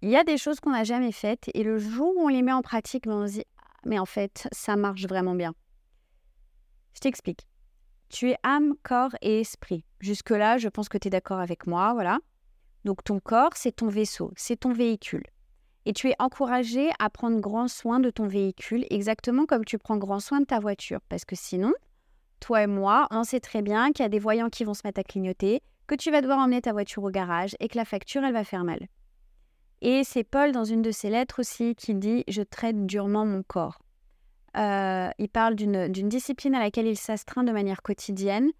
il 0.00 0.08
y 0.08 0.16
a 0.16 0.24
des 0.24 0.38
choses 0.38 0.58
qu'on 0.58 0.70
n'a 0.70 0.84
jamais 0.84 1.12
faites 1.12 1.50
et 1.52 1.62
le 1.62 1.78
jour 1.78 2.14
où 2.16 2.22
on 2.22 2.28
les 2.28 2.40
met 2.40 2.52
en 2.52 2.62
pratique, 2.62 3.04
ben, 3.04 3.12
on 3.12 3.26
se 3.26 3.32
dit 3.34 3.44
mais 3.84 3.98
en 3.98 4.06
fait, 4.06 4.48
ça 4.52 4.74
marche 4.74 5.06
vraiment 5.06 5.34
bien. 5.34 5.54
Je 6.94 7.00
t'explique. 7.00 7.46
Tu 8.08 8.30
es 8.30 8.36
âme, 8.42 8.74
corps 8.82 9.14
et 9.20 9.40
esprit. 9.40 9.84
Jusque-là, 10.00 10.56
je 10.56 10.68
pense 10.68 10.88
que 10.88 10.96
tu 10.96 11.08
es 11.08 11.10
d'accord 11.10 11.40
avec 11.40 11.66
moi, 11.66 11.92
voilà. 11.92 12.20
Donc 12.86 13.04
ton 13.04 13.20
corps, 13.20 13.52
c'est 13.54 13.72
ton 13.72 13.88
vaisseau, 13.88 14.32
c'est 14.34 14.60
ton 14.60 14.72
véhicule. 14.72 15.24
Et 15.84 15.92
tu 15.92 16.08
es 16.08 16.14
encouragé 16.18 16.90
à 16.98 17.10
prendre 17.10 17.38
grand 17.38 17.68
soin 17.68 18.00
de 18.00 18.08
ton 18.08 18.26
véhicule, 18.26 18.86
exactement 18.88 19.44
comme 19.44 19.64
tu 19.64 19.76
prends 19.76 19.98
grand 19.98 20.20
soin 20.20 20.40
de 20.40 20.46
ta 20.46 20.58
voiture. 20.58 21.00
Parce 21.10 21.26
que 21.26 21.36
sinon, 21.36 21.74
toi 22.40 22.62
et 22.62 22.66
moi, 22.66 23.06
on 23.10 23.24
sait 23.24 23.40
très 23.40 23.62
bien 23.62 23.92
qu'il 23.92 24.02
y 24.02 24.06
a 24.06 24.10
des 24.10 24.18
voyants 24.18 24.50
qui 24.50 24.64
vont 24.64 24.74
se 24.74 24.82
mettre 24.84 25.00
à 25.00 25.04
clignoter, 25.04 25.62
que 25.86 25.94
tu 25.94 26.10
vas 26.10 26.20
devoir 26.20 26.38
emmener 26.38 26.60
ta 26.60 26.72
voiture 26.72 27.04
au 27.04 27.10
garage 27.10 27.56
et 27.60 27.68
que 27.68 27.76
la 27.76 27.84
facture, 27.84 28.24
elle 28.24 28.32
va 28.32 28.44
faire 28.44 28.64
mal. 28.64 28.86
Et 29.82 30.04
c'est 30.04 30.24
Paul 30.24 30.52
dans 30.52 30.64
une 30.64 30.82
de 30.82 30.90
ses 30.90 31.10
lettres 31.10 31.40
aussi 31.40 31.74
qui 31.74 31.94
dit 31.94 32.24
Je 32.28 32.42
traite 32.42 32.86
durement 32.86 33.26
mon 33.26 33.42
corps. 33.42 33.78
Euh, 34.56 35.10
il 35.18 35.28
parle 35.28 35.54
d'une 35.54 36.08
discipline 36.08 36.54
à 36.54 36.60
laquelle 36.60 36.86
il 36.86 36.96
s'astreint 36.96 37.44
de 37.44 37.52
manière 37.52 37.82
quotidienne 37.82 38.50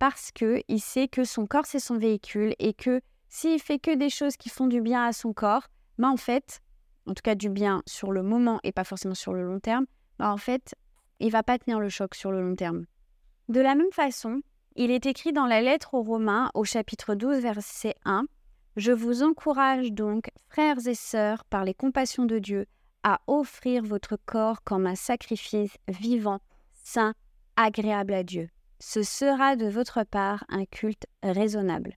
parce 0.00 0.32
qu'il 0.32 0.80
sait 0.80 1.06
que 1.06 1.22
son 1.22 1.46
corps 1.46 1.66
c'est 1.66 1.78
son 1.78 1.96
véhicule 1.96 2.54
et 2.58 2.74
que 2.74 3.00
s'il 3.28 3.60
fait 3.60 3.78
que 3.78 3.94
des 3.94 4.10
choses 4.10 4.36
qui 4.36 4.48
font 4.48 4.66
du 4.66 4.80
bien 4.80 5.04
à 5.04 5.12
son 5.12 5.32
corps, 5.32 5.68
bah 5.98 6.08
en 6.08 6.16
fait, 6.16 6.60
en 7.06 7.14
tout 7.14 7.22
cas 7.22 7.36
du 7.36 7.48
bien 7.48 7.82
sur 7.86 8.10
le 8.10 8.22
moment 8.22 8.58
et 8.64 8.72
pas 8.72 8.84
forcément 8.84 9.14
sur 9.14 9.32
le 9.32 9.42
long 9.42 9.60
terme, 9.60 9.86
bah 10.18 10.32
en 10.32 10.36
fait, 10.36 10.74
il 11.20 11.30
va 11.30 11.42
pas 11.42 11.58
tenir 11.58 11.78
le 11.78 11.88
choc 11.88 12.14
sur 12.14 12.32
le 12.32 12.42
long 12.42 12.56
terme. 12.56 12.84
De 13.48 13.60
la 13.60 13.74
même 13.74 13.92
façon, 13.92 14.40
il 14.76 14.90
est 14.90 15.06
écrit 15.06 15.32
dans 15.32 15.46
la 15.46 15.60
lettre 15.60 15.94
aux 15.94 16.02
Romains 16.02 16.50
au 16.54 16.64
chapitre 16.64 17.14
12 17.14 17.38
verset 17.40 17.94
1 18.04 18.26
je 18.76 18.90
vous 18.90 19.22
encourage 19.22 19.92
donc, 19.92 20.30
frères 20.48 20.84
et 20.86 20.96
sœurs, 20.96 21.44
par 21.44 21.64
les 21.64 21.74
compassions 21.74 22.24
de 22.24 22.40
Dieu, 22.40 22.66
à 23.04 23.20
offrir 23.28 23.84
votre 23.84 24.16
corps 24.16 24.64
comme 24.64 24.86
un 24.86 24.96
sacrifice 24.96 25.76
vivant, 25.86 26.40
saint, 26.72 27.14
agréable 27.54 28.14
à 28.14 28.24
Dieu. 28.24 28.48
Ce 28.80 29.02
sera 29.04 29.54
de 29.54 29.66
votre 29.66 30.02
part 30.02 30.44
un 30.48 30.64
culte 30.64 31.06
raisonnable. 31.22 31.96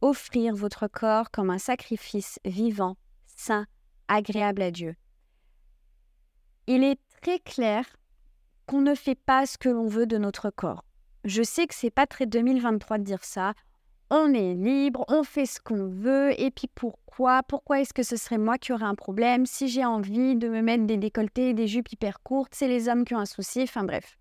Offrir 0.00 0.54
votre 0.56 0.88
corps 0.88 1.30
comme 1.30 1.50
un 1.50 1.58
sacrifice 1.58 2.40
vivant, 2.44 2.96
saint, 3.26 3.66
agréable 4.08 4.62
à 4.62 4.72
Dieu. 4.72 4.96
Il 6.66 6.82
est 6.82 6.98
très 7.22 7.38
clair 7.38 7.84
qu'on 8.66 8.80
ne 8.80 8.94
fait 8.94 9.14
pas 9.14 9.46
ce 9.46 9.58
que 9.58 9.68
l'on 9.68 9.86
veut 9.86 10.06
de 10.06 10.18
notre 10.18 10.50
corps. 10.50 10.84
Je 11.24 11.42
sais 11.42 11.66
que 11.66 11.74
c'est 11.74 11.90
pas 11.90 12.06
très 12.06 12.26
2023 12.26 12.98
de 12.98 13.04
dire 13.04 13.24
ça. 13.24 13.54
On 14.10 14.32
est 14.32 14.54
libre, 14.54 15.04
on 15.08 15.24
fait 15.24 15.46
ce 15.46 15.60
qu'on 15.60 15.88
veut, 15.88 16.40
et 16.40 16.52
puis 16.52 16.68
pourquoi 16.72 17.42
Pourquoi 17.42 17.80
est-ce 17.80 17.92
que 17.92 18.04
ce 18.04 18.16
serait 18.16 18.38
moi 18.38 18.58
qui 18.58 18.72
aurais 18.72 18.84
un 18.84 18.94
problème 18.94 19.46
Si 19.46 19.68
j'ai 19.68 19.84
envie 19.84 20.36
de 20.36 20.48
me 20.48 20.62
mettre 20.62 20.86
des 20.86 20.96
décolletés 20.96 21.50
et 21.50 21.54
des 21.54 21.66
jupes 21.66 21.90
hyper 21.90 22.22
courtes, 22.22 22.54
c'est 22.54 22.68
les 22.68 22.88
hommes 22.88 23.04
qui 23.04 23.14
ont 23.14 23.18
un 23.18 23.26
souci, 23.26 23.62
enfin 23.62 23.82
bref. 23.82 24.16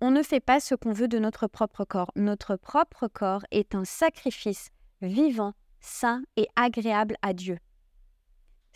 On 0.00 0.10
ne 0.10 0.22
fait 0.22 0.40
pas 0.40 0.60
ce 0.60 0.74
qu'on 0.74 0.92
veut 0.92 1.08
de 1.08 1.18
notre 1.18 1.46
propre 1.46 1.84
corps. 1.84 2.12
Notre 2.16 2.56
propre 2.56 3.08
corps 3.08 3.44
est 3.50 3.74
un 3.74 3.84
sacrifice 3.84 4.70
vivant, 5.02 5.52
sain 5.80 6.22
et 6.36 6.46
agréable 6.56 7.16
à 7.20 7.34
Dieu. 7.34 7.58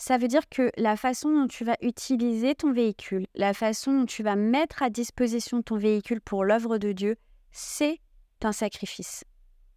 Ça 0.05 0.19
veut 0.19 0.27
dire 0.27 0.49
que 0.49 0.73
la 0.77 0.97
façon 0.97 1.31
dont 1.31 1.47
tu 1.47 1.65
vas 1.65 1.77
utiliser 1.81 2.57
ton 2.57 2.73
véhicule, 2.73 3.29
la 3.37 3.55
façon 3.55 4.01
dont 4.01 4.05
tu 4.05 4.25
vas 4.25 4.35
mettre 4.35 4.83
à 4.83 4.91
disposition 4.91 5.63
ton 5.63 5.77
véhicule 5.77 6.21
pour 6.21 6.45
l'œuvre 6.45 6.79
de 6.79 6.91
Dieu, 6.91 7.15
c'est 7.53 8.01
un 8.43 8.51
sacrifice. 8.51 9.23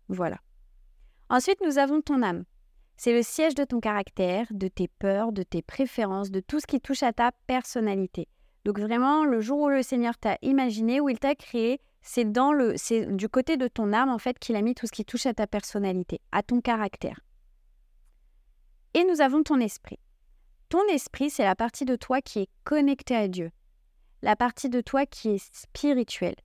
Voilà. 0.08 0.40
Ensuite, 1.30 1.62
nous 1.64 1.78
avons 1.78 2.02
ton 2.02 2.24
âme. 2.24 2.44
C'est 2.98 3.14
le 3.14 3.22
siège 3.22 3.54
de 3.54 3.66
ton 3.66 3.80
caractère, 3.80 4.48
de 4.50 4.68
tes 4.68 4.88
peurs, 4.88 5.32
de 5.32 5.44
tes 5.44 5.62
préférences, 5.62 6.32
de 6.32 6.40
tout 6.40 6.60
ce 6.60 6.66
qui 6.66 6.82
touche 6.82 7.04
à 7.04 7.14
ta 7.14 7.32
personnalité. 7.46 8.28
Donc 8.64 8.80
vraiment, 8.80 9.26
le 9.26 9.42
jour 9.42 9.60
où 9.60 9.70
le 9.70 9.84
Seigneur 9.84 10.18
t'a 10.18 10.40
imaginé, 10.42 11.02
où 11.02 11.08
il 11.08 11.20
t'a 11.20 11.36
créé, 11.36 11.80
c'est 12.02 12.26
dans 12.26 12.52
le, 12.52 12.74
du 13.16 13.30
côté 13.30 13.58
de 13.58 13.68
ton 13.68 13.94
âme 13.94 14.10
en 14.10 14.18
fait 14.18 14.40
qu'il 14.40 14.56
a 14.56 14.64
mis 14.64 14.74
tout 14.74 14.88
ce 14.88 14.92
qui 14.92 15.06
touche 15.06 15.28
à 15.28 15.36
ta 15.36 15.46
personnalité, 15.46 16.20
à 16.32 16.42
ton 16.42 16.62
caractère. 16.62 17.20
Et 18.96 19.04
nous 19.04 19.22
avons 19.22 19.44
ton 19.44 19.60
esprit. 19.60 20.00
Ton 20.76 20.94
esprit, 20.94 21.30
c'est 21.30 21.46
la 21.46 21.56
partie 21.56 21.86
de 21.86 21.96
toi 21.96 22.20
qui 22.20 22.40
est 22.40 22.50
connectée 22.66 23.16
à 23.16 23.30
Dieu, 23.30 23.50
la 24.22 24.36
partie 24.36 24.68
de 24.68 24.82
toi 24.82 25.06
qui 25.06 25.30
est 25.30 25.56
spirituelle. 25.56 26.36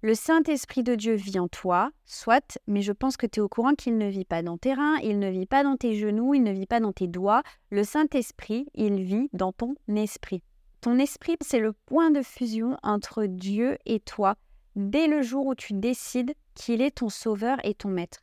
Le 0.00 0.14
Saint-Esprit 0.14 0.82
de 0.82 0.94
Dieu 0.94 1.12
vit 1.12 1.38
en 1.38 1.48
toi, 1.48 1.90
soit, 2.06 2.58
mais 2.66 2.80
je 2.80 2.92
pense 2.92 3.18
que 3.18 3.26
tu 3.26 3.40
es 3.40 3.42
au 3.42 3.50
courant 3.50 3.74
qu'il 3.74 3.98
ne 3.98 4.08
vit 4.08 4.24
pas 4.24 4.42
dans 4.42 4.56
tes 4.56 4.72
reins, 4.72 4.96
il 5.02 5.18
ne 5.18 5.28
vit 5.28 5.44
pas 5.44 5.64
dans 5.64 5.76
tes 5.76 5.92
genoux, 5.92 6.32
il 6.32 6.42
ne 6.42 6.50
vit 6.50 6.64
pas 6.64 6.80
dans 6.80 6.94
tes 6.94 7.08
doigts. 7.08 7.42
Le 7.68 7.84
Saint-Esprit, 7.84 8.68
il 8.72 9.02
vit 9.02 9.28
dans 9.34 9.52
ton 9.52 9.74
esprit. 9.86 10.42
Ton 10.80 10.98
esprit, 10.98 11.36
c'est 11.42 11.60
le 11.60 11.74
point 11.74 12.10
de 12.10 12.22
fusion 12.22 12.78
entre 12.82 13.26
Dieu 13.26 13.76
et 13.84 14.00
toi, 14.00 14.36
dès 14.76 15.08
le 15.08 15.20
jour 15.20 15.44
où 15.44 15.54
tu 15.54 15.74
décides 15.74 16.32
qu'il 16.54 16.80
est 16.80 16.96
ton 17.00 17.10
sauveur 17.10 17.58
et 17.64 17.74
ton 17.74 17.90
maître. 17.90 18.22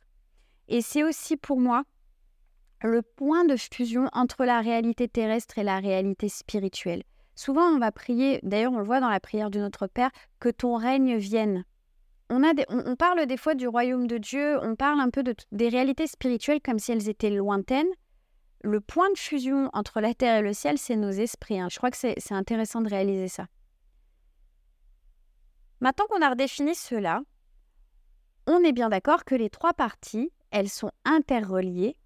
Et 0.66 0.82
c'est 0.82 1.04
aussi 1.04 1.36
pour 1.36 1.60
moi 1.60 1.84
le 2.82 3.02
point 3.02 3.44
de 3.44 3.56
fusion 3.56 4.08
entre 4.12 4.44
la 4.44 4.60
réalité 4.60 5.08
terrestre 5.08 5.58
et 5.58 5.62
la 5.62 5.78
réalité 5.78 6.28
spirituelle. 6.28 7.02
Souvent, 7.34 7.64
on 7.68 7.78
va 7.78 7.92
prier, 7.92 8.40
d'ailleurs 8.42 8.72
on 8.72 8.78
le 8.78 8.84
voit 8.84 9.00
dans 9.00 9.08
la 9.08 9.20
prière 9.20 9.50
de 9.50 9.60
notre 9.60 9.86
Père, 9.86 10.10
que 10.40 10.48
ton 10.48 10.76
règne 10.76 11.16
vienne. 11.16 11.64
On, 12.28 12.42
a 12.44 12.52
on, 12.68 12.96
parle 12.96 13.26
des 13.26 13.36
fois 13.36 13.54
du 13.54 13.66
royaume 13.66 14.06
de 14.06 14.18
Dieu, 14.18 14.58
on 14.62 14.76
parle 14.76 15.00
un 15.00 15.10
peu 15.10 15.22
de, 15.22 15.34
des 15.50 15.68
réalités 15.68 16.06
spirituelles 16.06 16.60
comme 16.60 16.78
si 16.78 16.92
elles 16.92 17.08
étaient 17.08 17.30
lointaines. 17.30 17.88
Le 18.62 18.80
point 18.80 19.10
de 19.10 19.18
fusion 19.18 19.70
entre 19.72 20.00
la 20.00 20.14
terre 20.14 20.36
et 20.36 20.42
le 20.42 20.52
ciel, 20.52 20.78
c'est 20.78 20.96
nos 20.96 21.10
esprits. 21.10 21.58
Hein. 21.58 21.68
Je 21.70 21.78
crois 21.78 21.90
que 21.90 21.96
c'est 21.96 22.32
intéressant 22.32 22.82
de 22.82 22.90
réaliser 22.90 23.28
ça. 23.28 23.46
Maintenant 25.80 26.04
qu'on 26.10 26.20
a 26.20 26.28
redéfini 26.28 26.74
cela, 26.74 27.22
on 28.46 28.62
est 28.62 28.72
bien 28.72 28.90
d'accord 28.90 29.24
que 29.24 29.34
les 29.34 29.48
trois 29.48 29.72
parties, 29.72 30.30
elles 30.50 30.68
sont 30.68 30.90
interreliées 31.04 31.96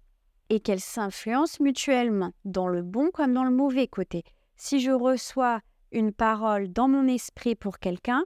et 0.49 0.59
qu'elles 0.59 0.79
s'influencent 0.79 1.63
mutuellement, 1.63 2.33
dans 2.43 2.67
le 2.67 2.81
bon 2.81 3.09
comme 3.11 3.33
dans 3.33 3.43
le 3.43 3.51
mauvais 3.51 3.87
côté. 3.87 4.23
Si 4.57 4.79
je 4.79 4.91
reçois 4.91 5.61
une 5.91 6.11
parole 6.11 6.71
dans 6.71 6.87
mon 6.87 7.07
esprit 7.07 7.55
pour 7.55 7.79
quelqu'un, 7.79 8.23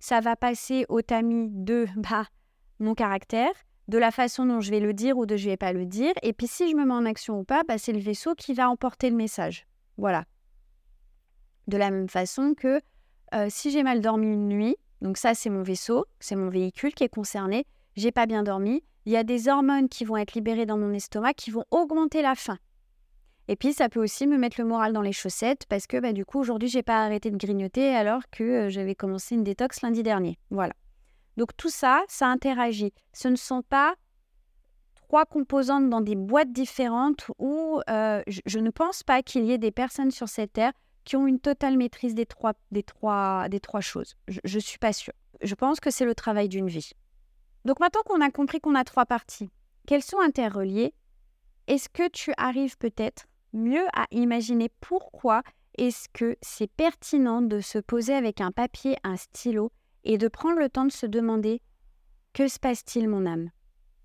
ça 0.00 0.20
va 0.20 0.36
passer 0.36 0.86
au 0.88 1.02
tamis 1.02 1.48
de 1.50 1.86
bah, 1.96 2.26
mon 2.78 2.94
caractère, 2.94 3.52
de 3.88 3.98
la 3.98 4.10
façon 4.10 4.44
dont 4.44 4.60
je 4.60 4.70
vais 4.70 4.80
le 4.80 4.92
dire 4.92 5.16
ou 5.18 5.26
de 5.26 5.36
je 5.36 5.48
vais 5.48 5.56
pas 5.56 5.72
le 5.72 5.86
dire. 5.86 6.12
Et 6.22 6.32
puis 6.32 6.46
si 6.46 6.70
je 6.70 6.76
me 6.76 6.84
mets 6.84 6.94
en 6.94 7.06
action 7.06 7.40
ou 7.40 7.44
pas, 7.44 7.62
bah, 7.66 7.78
c'est 7.78 7.92
le 7.92 8.00
vaisseau 8.00 8.34
qui 8.34 8.54
va 8.54 8.70
emporter 8.70 9.10
le 9.10 9.16
message. 9.16 9.66
Voilà. 9.96 10.24
De 11.66 11.76
la 11.76 11.90
même 11.90 12.08
façon 12.08 12.54
que 12.54 12.80
euh, 13.34 13.46
si 13.50 13.70
j'ai 13.70 13.82
mal 13.82 14.00
dormi 14.00 14.28
une 14.28 14.48
nuit, 14.48 14.76
donc 15.00 15.16
ça, 15.16 15.34
c'est 15.34 15.50
mon 15.50 15.62
vaisseau, 15.62 16.06
c'est 16.18 16.36
mon 16.36 16.48
véhicule 16.48 16.94
qui 16.94 17.04
est 17.04 17.08
concerné. 17.08 17.66
J'ai 17.96 18.12
pas 18.12 18.26
bien 18.26 18.42
dormi. 18.42 18.82
Il 19.08 19.12
y 19.12 19.16
a 19.16 19.24
des 19.24 19.48
hormones 19.48 19.88
qui 19.88 20.04
vont 20.04 20.18
être 20.18 20.34
libérées 20.34 20.66
dans 20.66 20.76
mon 20.76 20.92
estomac 20.92 21.32
qui 21.32 21.50
vont 21.50 21.64
augmenter 21.70 22.20
la 22.20 22.34
faim. 22.34 22.58
Et 23.48 23.56
puis, 23.56 23.72
ça 23.72 23.88
peut 23.88 24.02
aussi 24.02 24.26
me 24.26 24.36
mettre 24.36 24.60
le 24.60 24.66
moral 24.66 24.92
dans 24.92 25.00
les 25.00 25.14
chaussettes 25.14 25.64
parce 25.66 25.86
que 25.86 25.98
bah, 25.98 26.12
du 26.12 26.26
coup, 26.26 26.38
aujourd'hui, 26.38 26.68
j'ai 26.68 26.82
pas 26.82 27.06
arrêté 27.06 27.30
de 27.30 27.38
grignoter 27.38 27.96
alors 27.96 28.20
que 28.30 28.44
euh, 28.44 28.68
j'avais 28.68 28.94
commencé 28.94 29.34
une 29.34 29.44
détox 29.44 29.80
lundi 29.80 30.02
dernier. 30.02 30.38
Voilà. 30.50 30.74
Donc, 31.38 31.56
tout 31.56 31.70
ça, 31.70 32.02
ça 32.06 32.26
interagit. 32.26 32.92
Ce 33.14 33.28
ne 33.28 33.36
sont 33.36 33.62
pas 33.62 33.94
trois 34.94 35.24
composantes 35.24 35.88
dans 35.88 36.02
des 36.02 36.14
boîtes 36.14 36.52
différentes 36.52 37.30
où 37.38 37.80
euh, 37.88 38.22
je, 38.26 38.58
ne 38.58 38.68
pense 38.68 39.04
pas 39.04 39.22
qu'il 39.22 39.46
y 39.46 39.52
ait 39.52 39.58
des 39.58 39.72
personnes 39.72 40.10
sur 40.10 40.28
cette 40.28 40.52
terre 40.52 40.72
qui 41.04 41.16
ont 41.16 41.26
une 41.26 41.40
totale 41.40 41.78
maîtrise 41.78 42.14
des 42.14 42.26
trois, 42.26 42.52
des 42.72 42.82
trois, 42.82 43.48
des 43.48 43.60
trois 43.60 43.80
choses. 43.80 44.16
Je 44.28 44.56
ne 44.56 44.60
suis 44.60 44.78
pas 44.78 44.92
sûre. 44.92 45.14
Je 45.40 45.54
pense 45.54 45.80
que 45.80 45.90
c'est 45.90 46.04
le 46.04 46.14
travail 46.14 46.50
d'une 46.50 46.68
vie. 46.68 46.92
Donc 47.64 47.80
maintenant 47.80 48.02
qu'on 48.06 48.20
a 48.20 48.30
compris 48.30 48.60
qu'on 48.60 48.74
a 48.74 48.84
trois 48.84 49.06
parties, 49.06 49.50
qu'elles 49.86 50.02
sont 50.02 50.20
interreliées, 50.20 50.94
est-ce 51.66 51.88
que 51.88 52.08
tu 52.08 52.32
arrives 52.36 52.78
peut-être 52.78 53.26
mieux 53.52 53.86
à 53.94 54.06
imaginer 54.10 54.70
pourquoi 54.80 55.42
est-ce 55.76 56.08
que 56.12 56.36
c'est 56.42 56.70
pertinent 56.70 57.42
de 57.42 57.60
se 57.60 57.78
poser 57.78 58.14
avec 58.14 58.40
un 58.40 58.52
papier, 58.52 58.96
un 59.04 59.16
stylo 59.16 59.70
et 60.04 60.18
de 60.18 60.28
prendre 60.28 60.58
le 60.58 60.68
temps 60.68 60.84
de 60.84 60.92
se 60.92 61.06
demander 61.06 61.60
que 62.32 62.48
se 62.48 62.58
passe-t-il 62.58 63.08
mon 63.08 63.26
âme? 63.26 63.50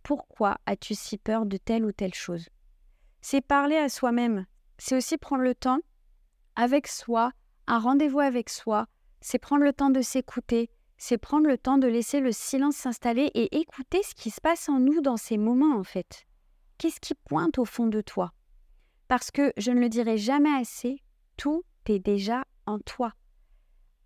Pourquoi 0.03 0.57
as-tu 0.65 0.95
si 0.95 1.17
peur 1.17 1.45
de 1.45 1.57
telle 1.57 1.85
ou 1.85 1.91
telle 1.91 2.13
chose? 2.13 2.49
C'est 3.21 3.41
parler 3.41 3.77
à 3.77 3.89
soi-même, 3.89 4.45
c'est 4.77 4.97
aussi 4.97 5.17
prendre 5.17 5.43
le 5.43 5.55
temps 5.55 5.79
avec 6.55 6.87
soi, 6.87 7.31
un 7.67 7.79
rendez-vous 7.79 8.19
avec 8.19 8.49
soi, 8.49 8.87
c'est 9.21 9.39
prendre 9.39 9.63
le 9.63 9.73
temps 9.73 9.89
de 9.89 10.01
s'écouter, 10.01 10.69
c'est 11.03 11.17
prendre 11.17 11.47
le 11.47 11.57
temps 11.57 11.77
de 11.77 11.87
laisser 11.87 12.21
le 12.21 12.31
silence 12.31 12.77
s'installer 12.77 13.29
et 13.33 13.57
écouter 13.57 14.01
ce 14.03 14.15
qui 14.15 14.29
se 14.29 14.39
passe 14.39 14.69
en 14.69 14.79
nous 14.79 15.01
dans 15.01 15.17
ces 15.17 15.37
moments 15.37 15.77
en 15.77 15.83
fait. 15.83 16.25
Qu'est-ce 16.77 17.01
qui 17.01 17.13
pointe 17.13 17.57
au 17.57 17.65
fond 17.65 17.87
de 17.87 17.99
toi? 17.99 18.31
Parce 19.09 19.29
que, 19.29 19.51
je 19.57 19.71
ne 19.71 19.81
le 19.81 19.89
dirai 19.89 20.17
jamais 20.17 20.55
assez, 20.57 21.03
tout 21.35 21.65
est 21.87 21.99
déjà 21.99 22.45
en 22.65 22.79
toi. 22.79 23.11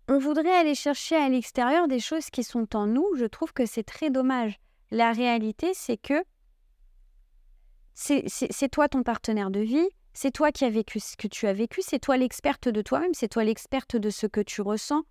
On 0.08 0.18
voudrait 0.18 0.56
aller 0.56 0.74
chercher 0.74 1.14
à 1.14 1.28
l'extérieur 1.28 1.86
des 1.86 2.00
choses 2.00 2.30
qui 2.30 2.42
sont 2.42 2.74
en 2.74 2.88
nous, 2.88 3.06
je 3.14 3.26
trouve 3.26 3.52
que 3.52 3.64
c'est 3.64 3.84
très 3.84 4.10
dommage. 4.10 4.58
La 4.90 5.12
réalité, 5.12 5.74
c'est 5.74 5.98
que 5.98 6.24
c'est 7.94 8.68
toi 8.72 8.88
ton 8.88 9.04
partenaire 9.04 9.52
de 9.52 9.60
vie, 9.60 9.88
c'est 10.14 10.32
toi 10.32 10.50
qui 10.50 10.64
as 10.64 10.70
vécu 10.70 10.98
ce 10.98 11.16
que 11.16 11.28
tu 11.28 11.46
as 11.46 11.52
vécu, 11.52 11.80
c'est 11.80 12.00
toi 12.00 12.16
l'experte 12.16 12.68
de 12.68 12.82
toi-même, 12.82 13.14
c'est 13.14 13.28
toi 13.28 13.44
l'experte 13.44 13.94
de 13.94 14.10
ce 14.10 14.26
que 14.26 14.40
tu 14.40 14.62
ressens. 14.62 15.04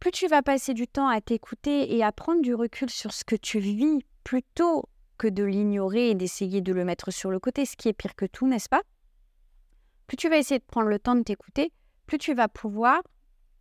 Plus 0.00 0.10
tu 0.10 0.26
vas 0.28 0.42
passer 0.42 0.74
du 0.74 0.86
temps 0.86 1.08
à 1.08 1.20
t'écouter 1.20 1.96
et 1.96 2.04
à 2.04 2.12
prendre 2.12 2.42
du 2.42 2.54
recul 2.54 2.90
sur 2.90 3.12
ce 3.12 3.24
que 3.24 3.36
tu 3.36 3.58
vis, 3.58 4.00
plutôt 4.22 4.84
que 5.16 5.28
de 5.28 5.44
l'ignorer 5.44 6.10
et 6.10 6.14
d'essayer 6.14 6.60
de 6.60 6.72
le 6.72 6.84
mettre 6.84 7.10
sur 7.10 7.30
le 7.30 7.38
côté, 7.38 7.64
ce 7.64 7.76
qui 7.76 7.88
est 7.88 7.92
pire 7.92 8.14
que 8.14 8.26
tout, 8.26 8.46
n'est-ce 8.46 8.68
pas? 8.68 8.82
Plus 10.06 10.16
tu 10.16 10.28
vas 10.28 10.36
essayer 10.36 10.58
de 10.58 10.64
prendre 10.64 10.88
le 10.88 10.98
temps 10.98 11.14
de 11.14 11.22
t'écouter, 11.22 11.72
plus 12.06 12.18
tu 12.18 12.34
vas 12.34 12.48
pouvoir 12.48 13.02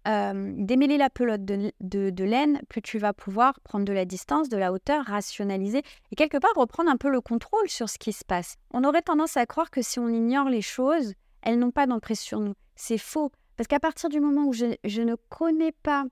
démêler 0.05 0.97
la 0.97 1.09
pelote 1.09 1.45
de, 1.45 2.23
laine, 2.25 2.59
plus 2.67 2.81
tu 2.81 2.99
vas 2.99 3.13
pouvoir 3.13 3.57
prendre 3.61 3.85
de 3.85 3.93
la 3.93 4.03
distance, 4.03 4.49
de 4.49 4.57
la 4.57 4.73
hauteur, 4.73 5.05
rationaliser 5.05 5.81
et 6.11 6.15
quelque 6.17 6.37
part 6.37 6.51
reprendre 6.57 6.91
un 6.91 6.97
peu 6.97 7.09
le 7.09 7.21
contrôle 7.21 7.69
sur 7.69 7.87
ce 7.87 7.97
qui 7.97 8.11
se 8.11 8.25
passe. 8.25 8.57
On 8.71 8.83
aurait 8.83 9.01
tendance 9.01 9.37
à 9.37 9.45
croire 9.45 9.71
que 9.71 9.81
si 9.81 9.99
on 9.99 10.09
ignore 10.09 10.49
les 10.49 10.61
choses, 10.61 11.13
elles 11.41 11.57
n'ont 11.57 11.71
pas 11.71 11.87
d'emprise 11.87 12.19
sur 12.19 12.41
nous. 12.41 12.53
C'est 12.75 12.97
faux, 12.97 13.31
parce 13.55 13.67
qu'à 13.67 13.79
partir 13.79 14.09
du 14.09 14.19
moment 14.19 14.45
où 14.45 14.51
je 14.51 15.01
ne 15.01 15.15
connais 15.29 15.71
pas 15.71 16.03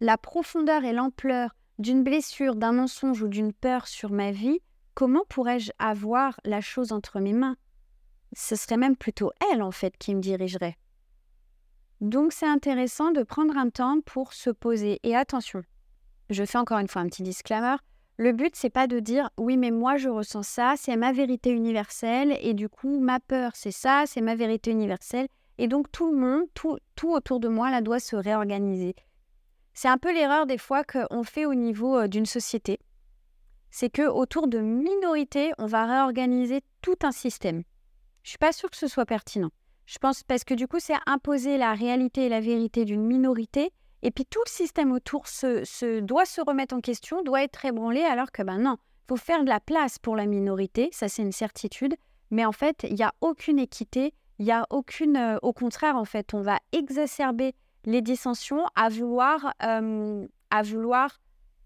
la 0.00 0.18
profondeur 0.18 0.84
et 0.84 0.92
l'ampleur 0.92 1.54
d'une 1.78 2.02
blessure, 2.02 2.54
d'un 2.54 2.72
mensonge 2.72 3.22
ou 3.22 3.28
d'une 3.28 3.52
peur 3.52 3.86
sur 3.86 4.10
ma 4.10 4.30
vie, 4.30 4.60
comment 4.94 5.24
pourrais-je 5.28 5.72
avoir 5.78 6.38
la 6.44 6.60
chose 6.60 6.92
entre 6.92 7.20
mes 7.20 7.32
mains? 7.32 7.56
Ce 8.34 8.56
serait 8.56 8.76
même 8.76 8.96
plutôt 8.96 9.30
elle, 9.52 9.62
en 9.62 9.70
fait, 9.70 9.96
qui 9.98 10.14
me 10.14 10.20
dirigerait. 10.20 10.76
Donc 12.00 12.32
c'est 12.32 12.46
intéressant 12.46 13.10
de 13.10 13.22
prendre 13.22 13.56
un 13.56 13.70
temps 13.70 14.00
pour 14.04 14.34
se 14.34 14.50
poser. 14.50 15.00
Et 15.02 15.16
attention, 15.16 15.62
je 16.28 16.44
fais 16.44 16.58
encore 16.58 16.78
une 16.78 16.88
fois 16.88 17.02
un 17.02 17.06
petit 17.06 17.22
disclaimer. 17.22 17.76
Le 18.18 18.32
but, 18.32 18.54
c'est 18.56 18.70
pas 18.70 18.86
de 18.86 18.98
dire 18.98 19.30
oui, 19.38 19.56
mais 19.56 19.70
moi 19.70 19.96
je 19.96 20.08
ressens 20.08 20.42
ça, 20.42 20.74
c'est 20.76 20.96
ma 20.96 21.12
vérité 21.12 21.50
universelle, 21.50 22.36
et 22.40 22.54
du 22.54 22.68
coup, 22.68 22.98
ma 22.98 23.20
peur, 23.20 23.52
c'est 23.54 23.70
ça, 23.70 24.04
c'est 24.06 24.22
ma 24.22 24.34
vérité 24.34 24.70
universelle. 24.70 25.28
Et 25.58 25.68
donc 25.68 25.90
tout 25.90 26.10
le 26.10 26.18
monde, 26.18 26.44
tout, 26.54 26.78
tout 26.96 27.12
autour 27.12 27.40
de 27.40 27.48
moi, 27.48 27.70
là, 27.70 27.80
doit 27.80 28.00
se 28.00 28.16
réorganiser. 28.16 28.94
C'est 29.76 29.88
un 29.88 29.98
peu 29.98 30.10
l'erreur 30.10 30.46
des 30.46 30.56
fois 30.56 30.84
qu'on 30.84 31.22
fait 31.22 31.44
au 31.44 31.54
niveau 31.54 31.98
euh, 31.98 32.08
d'une 32.08 32.24
société. 32.24 32.78
C'est 33.70 33.90
que 33.90 34.08
autour 34.08 34.48
de 34.48 34.58
minorités, 34.58 35.52
on 35.58 35.66
va 35.66 35.84
réorganiser 35.84 36.62
tout 36.80 36.96
un 37.02 37.12
système. 37.12 37.62
Je 38.22 38.30
suis 38.30 38.38
pas 38.38 38.52
sûre 38.52 38.70
que 38.70 38.76
ce 38.78 38.88
soit 38.88 39.04
pertinent. 39.04 39.50
Je 39.84 39.98
pense 39.98 40.22
parce 40.22 40.44
que 40.44 40.54
du 40.54 40.66
coup, 40.66 40.78
c'est 40.80 40.94
imposer 41.04 41.58
la 41.58 41.74
réalité 41.74 42.24
et 42.24 42.28
la 42.30 42.40
vérité 42.40 42.86
d'une 42.86 43.04
minorité. 43.04 43.70
Et 44.00 44.10
puis 44.10 44.24
tout 44.24 44.40
le 44.46 44.50
système 44.50 44.92
autour 44.92 45.28
se, 45.28 46.00
doit 46.00 46.24
se 46.24 46.40
remettre 46.40 46.74
en 46.74 46.80
question, 46.80 47.22
doit 47.22 47.42
être 47.42 47.66
ébranlé, 47.66 48.00
alors 48.00 48.32
que 48.32 48.42
ben 48.42 48.58
non, 48.58 48.78
faut 49.06 49.16
faire 49.16 49.44
de 49.44 49.50
la 49.50 49.60
place 49.60 49.98
pour 49.98 50.16
la 50.16 50.24
minorité, 50.24 50.88
ça 50.90 51.08
c'est 51.08 51.20
une 51.20 51.32
certitude. 51.32 51.96
Mais 52.30 52.46
en 52.46 52.52
fait, 52.52 52.86
il 52.88 52.94
n'y 52.94 53.02
a 53.02 53.12
aucune 53.20 53.58
équité, 53.58 54.14
il 54.38 54.46
n'y 54.46 54.52
a 54.52 54.66
aucune... 54.70 55.18
Euh, 55.18 55.36
au 55.42 55.52
contraire, 55.52 55.96
en 55.96 56.06
fait, 56.06 56.32
on 56.32 56.40
va 56.40 56.60
exacerber 56.72 57.54
les 57.86 58.02
dissensions 58.02 58.66
à 58.74 58.88
vouloir, 58.88 59.54
euh, 59.62 60.26
à 60.50 60.62
vouloir 60.62 61.20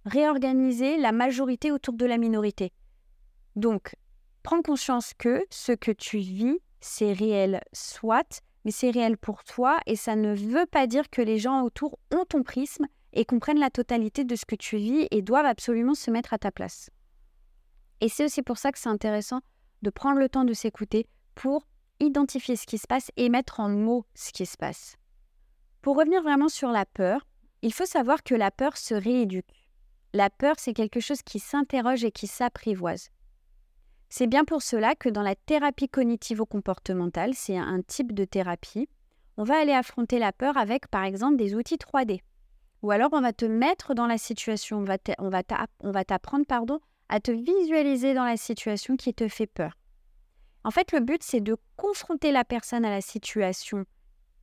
réorganiser 0.04 0.98
la 0.98 1.12
majorité 1.12 1.72
autour 1.72 1.94
de 1.94 2.06
la 2.06 2.18
minorité. 2.18 2.72
Donc, 3.56 3.96
prends 4.42 4.62
conscience 4.62 5.12
que 5.14 5.44
ce 5.50 5.72
que 5.72 5.90
tu 5.90 6.18
vis, 6.18 6.58
c'est 6.80 7.12
réel, 7.12 7.60
soit, 7.72 8.42
mais 8.64 8.70
c'est 8.70 8.90
réel 8.90 9.16
pour 9.16 9.44
toi 9.44 9.78
et 9.86 9.96
ça 9.96 10.16
ne 10.16 10.34
veut 10.34 10.66
pas 10.66 10.86
dire 10.86 11.10
que 11.10 11.22
les 11.22 11.38
gens 11.38 11.62
autour 11.62 11.98
ont 12.12 12.24
ton 12.24 12.42
prisme 12.42 12.86
et 13.12 13.24
comprennent 13.24 13.58
la 13.58 13.70
totalité 13.70 14.24
de 14.24 14.36
ce 14.36 14.44
que 14.44 14.54
tu 14.54 14.76
vis 14.76 15.08
et 15.10 15.22
doivent 15.22 15.46
absolument 15.46 15.94
se 15.94 16.10
mettre 16.10 16.32
à 16.32 16.38
ta 16.38 16.52
place. 16.52 16.90
Et 18.00 18.08
c'est 18.08 18.24
aussi 18.24 18.42
pour 18.42 18.58
ça 18.58 18.72
que 18.72 18.78
c'est 18.78 18.88
intéressant 18.88 19.40
de 19.82 19.90
prendre 19.90 20.18
le 20.18 20.28
temps 20.28 20.44
de 20.44 20.52
s'écouter 20.52 21.06
pour 21.34 21.66
identifier 21.98 22.56
ce 22.56 22.66
qui 22.66 22.78
se 22.78 22.86
passe 22.86 23.10
et 23.16 23.28
mettre 23.28 23.60
en 23.60 23.68
mots 23.68 24.06
ce 24.14 24.32
qui 24.32 24.46
se 24.46 24.56
passe. 24.56 24.96
Pour 25.82 25.96
revenir 25.96 26.22
vraiment 26.22 26.48
sur 26.48 26.70
la 26.70 26.84
peur, 26.84 27.26
il 27.62 27.72
faut 27.72 27.86
savoir 27.86 28.22
que 28.22 28.34
la 28.34 28.50
peur 28.50 28.76
se 28.76 28.94
rééduque. 28.94 29.68
La 30.12 30.28
peur, 30.28 30.56
c'est 30.58 30.74
quelque 30.74 31.00
chose 31.00 31.22
qui 31.22 31.38
s'interroge 31.38 32.04
et 32.04 32.10
qui 32.10 32.26
s'apprivoise. 32.26 33.10
C'est 34.08 34.26
bien 34.26 34.44
pour 34.44 34.60
cela 34.60 34.94
que 34.94 35.08
dans 35.08 35.22
la 35.22 35.36
thérapie 35.36 35.88
cognitivo-comportementale, 35.88 37.34
c'est 37.34 37.56
un 37.56 37.80
type 37.80 38.12
de 38.12 38.24
thérapie, 38.24 38.88
on 39.36 39.44
va 39.44 39.58
aller 39.58 39.72
affronter 39.72 40.18
la 40.18 40.32
peur 40.32 40.56
avec 40.56 40.88
par 40.88 41.04
exemple 41.04 41.36
des 41.36 41.54
outils 41.54 41.76
3D. 41.76 42.20
Ou 42.82 42.90
alors 42.90 43.10
on 43.12 43.20
va 43.20 43.32
te 43.32 43.44
mettre 43.44 43.94
dans 43.94 44.06
la 44.06 44.18
situation, 44.18 44.78
on 44.78 45.30
va 45.30 46.04
t'apprendre 46.04 46.80
à 47.08 47.20
te 47.20 47.30
visualiser 47.30 48.14
dans 48.14 48.24
la 48.24 48.36
situation 48.36 48.96
qui 48.96 49.14
te 49.14 49.28
fait 49.28 49.46
peur. 49.46 49.78
En 50.64 50.70
fait, 50.70 50.92
le 50.92 51.00
but, 51.00 51.22
c'est 51.22 51.40
de 51.40 51.56
confronter 51.76 52.32
la 52.32 52.44
personne 52.44 52.84
à 52.84 52.90
la 52.90 53.00
situation 53.00 53.86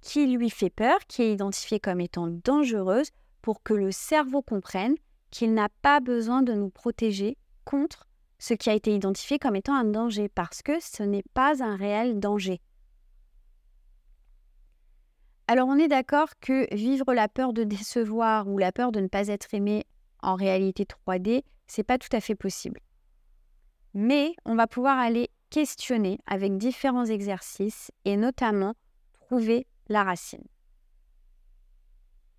qui 0.02 0.28
lui 0.28 0.50
fait 0.50 0.70
peur, 0.70 1.00
qui 1.08 1.24
est 1.24 1.34
identifiée 1.34 1.80
comme 1.80 2.02
étant 2.02 2.28
dangereuse, 2.28 3.10
pour 3.42 3.64
que 3.64 3.74
le 3.74 3.92
cerveau 3.92 4.42
comprenne 4.42 4.96
qu'il 5.32 5.54
n'a 5.54 5.70
pas 5.82 6.00
besoin 6.00 6.42
de 6.42 6.54
nous 6.54 6.70
protéger 6.70 7.38
contre 7.66 8.08
ce 8.40 8.54
qui 8.54 8.70
a 8.70 8.74
été 8.74 8.94
identifié 8.94 9.40
comme 9.40 9.56
étant 9.56 9.76
un 9.76 9.86
danger, 9.86 10.30
parce 10.30 10.62
que 10.62 10.80
ce 10.80 11.04
n'est 11.04 11.24
pas 11.34 11.64
un 11.64 11.76
réel 11.76 12.20
danger. 12.20 12.62
Alors 15.48 15.70
on 15.70 15.78
est 15.78 15.88
d'accord 15.88 16.30
que 16.42 16.74
vivre 16.76 17.14
la 17.14 17.30
peur 17.30 17.54
de 17.54 17.64
décevoir 17.64 18.48
ou 18.48 18.58
la 18.58 18.72
peur 18.72 18.92
de 18.92 19.00
ne 19.00 19.08
pas 19.08 19.30
être 19.30 19.54
aimé 19.54 19.86
en 20.22 20.36
réalité 20.36 20.86
3D, 20.86 21.44
c'est 21.68 21.84
pas 21.84 21.98
tout 21.98 22.14
à 22.14 22.20
fait 22.20 22.36
possible. 22.36 22.82
Mais 23.94 24.34
on 24.46 24.56
va 24.56 24.68
pouvoir 24.68 25.00
aller 25.00 25.30
questionner 25.50 26.20
avec 26.28 26.58
différents 26.58 27.06
exercices 27.06 27.92
et 28.04 28.18
notamment 28.18 28.74
trouver 29.14 29.68
la 29.90 30.04
racine. 30.04 30.46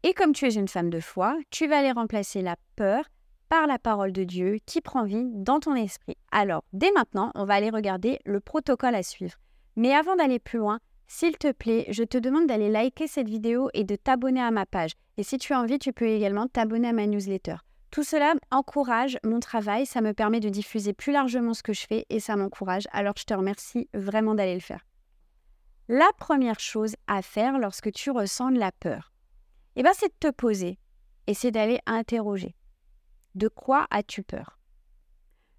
Et 0.02 0.14
comme 0.14 0.33
tu 0.33 0.47
es 0.47 0.55
une 0.55 0.69
femme 0.69 0.90
de 0.90 1.00
foi, 1.00 1.37
tu 1.50 1.67
vas 1.67 1.78
aller 1.78 1.93
remplacer 1.93 2.40
la 2.40 2.57
peur 2.76 3.05
par 3.49 3.67
la 3.67 3.78
parole 3.78 4.12
de 4.12 4.25
Dieu 4.25 4.59
qui 4.64 4.81
prend 4.81 5.05
vie 5.05 5.26
dans 5.33 5.59
ton 5.59 5.75
esprit. 5.75 6.17
Alors, 6.31 6.62
dès 6.73 6.93
maintenant, 6.93 7.33
on 7.35 7.45
va 7.45 7.55
aller 7.55 7.71
regarder 7.71 8.19
le 8.25 8.40
protocole 8.40 8.95
à 8.95 9.02
suivre. 9.02 9.38
Mais 9.76 9.95
avant 9.95 10.17
d'aller 10.17 10.38
plus 10.38 10.59
loin, 10.59 10.78
s'il 11.09 11.38
te 11.38 11.50
plaît, 11.52 11.87
je 11.88 12.05
te 12.05 12.19
demande 12.19 12.47
d'aller 12.47 12.69
liker 12.69 13.07
cette 13.07 13.28
vidéo 13.28 13.71
et 13.73 13.85
de 13.85 13.97
t'abonner 13.97 14.43
à 14.43 14.50
ma 14.50 14.67
page. 14.67 14.93
Et 15.17 15.23
si 15.23 15.38
tu 15.38 15.52
as 15.52 15.61
envie, 15.61 15.78
tu 15.78 15.93
peux 15.93 16.07
également 16.07 16.47
t'abonner 16.47 16.88
à 16.88 16.93
ma 16.93 17.07
newsletter. 17.07 17.57
Tout 17.90 18.05
cela 18.05 18.35
encourage 18.50 19.19
mon 19.25 19.40
travail, 19.40 19.87
ça 19.87 20.02
me 20.02 20.12
permet 20.12 20.40
de 20.40 20.50
diffuser 20.50 20.93
plus 20.93 21.12
largement 21.12 21.55
ce 21.55 21.62
que 21.62 21.73
je 21.73 21.87
fais 21.87 22.05
et 22.11 22.21
ça 22.21 22.37
m'encourage. 22.37 22.87
Alors 22.93 23.14
je 23.16 23.25
te 23.25 23.33
remercie 23.33 23.88
vraiment 23.94 24.35
d'aller 24.35 24.55
le 24.55 24.61
faire. 24.61 24.85
La 25.90 26.11
première 26.18 26.61
chose 26.61 26.96
à 27.07 27.22
faire 27.22 27.59
lorsque 27.59 27.90
tu 27.92 28.11
ressens 28.11 28.51
de 28.51 28.59
la 28.59 28.72
peur, 28.72 29.14
eh 29.74 29.83
ben, 29.83 29.92
c'est 29.94 30.09
de 30.09 30.18
te 30.20 30.31
poser 30.31 30.79
et 31.27 31.33
c'est 31.33 31.51
d'aller 31.51 31.81
interroger. 31.87 32.55
De 33.35 33.48
quoi 33.48 33.87
as-tu 33.90 34.22
peur? 34.22 34.59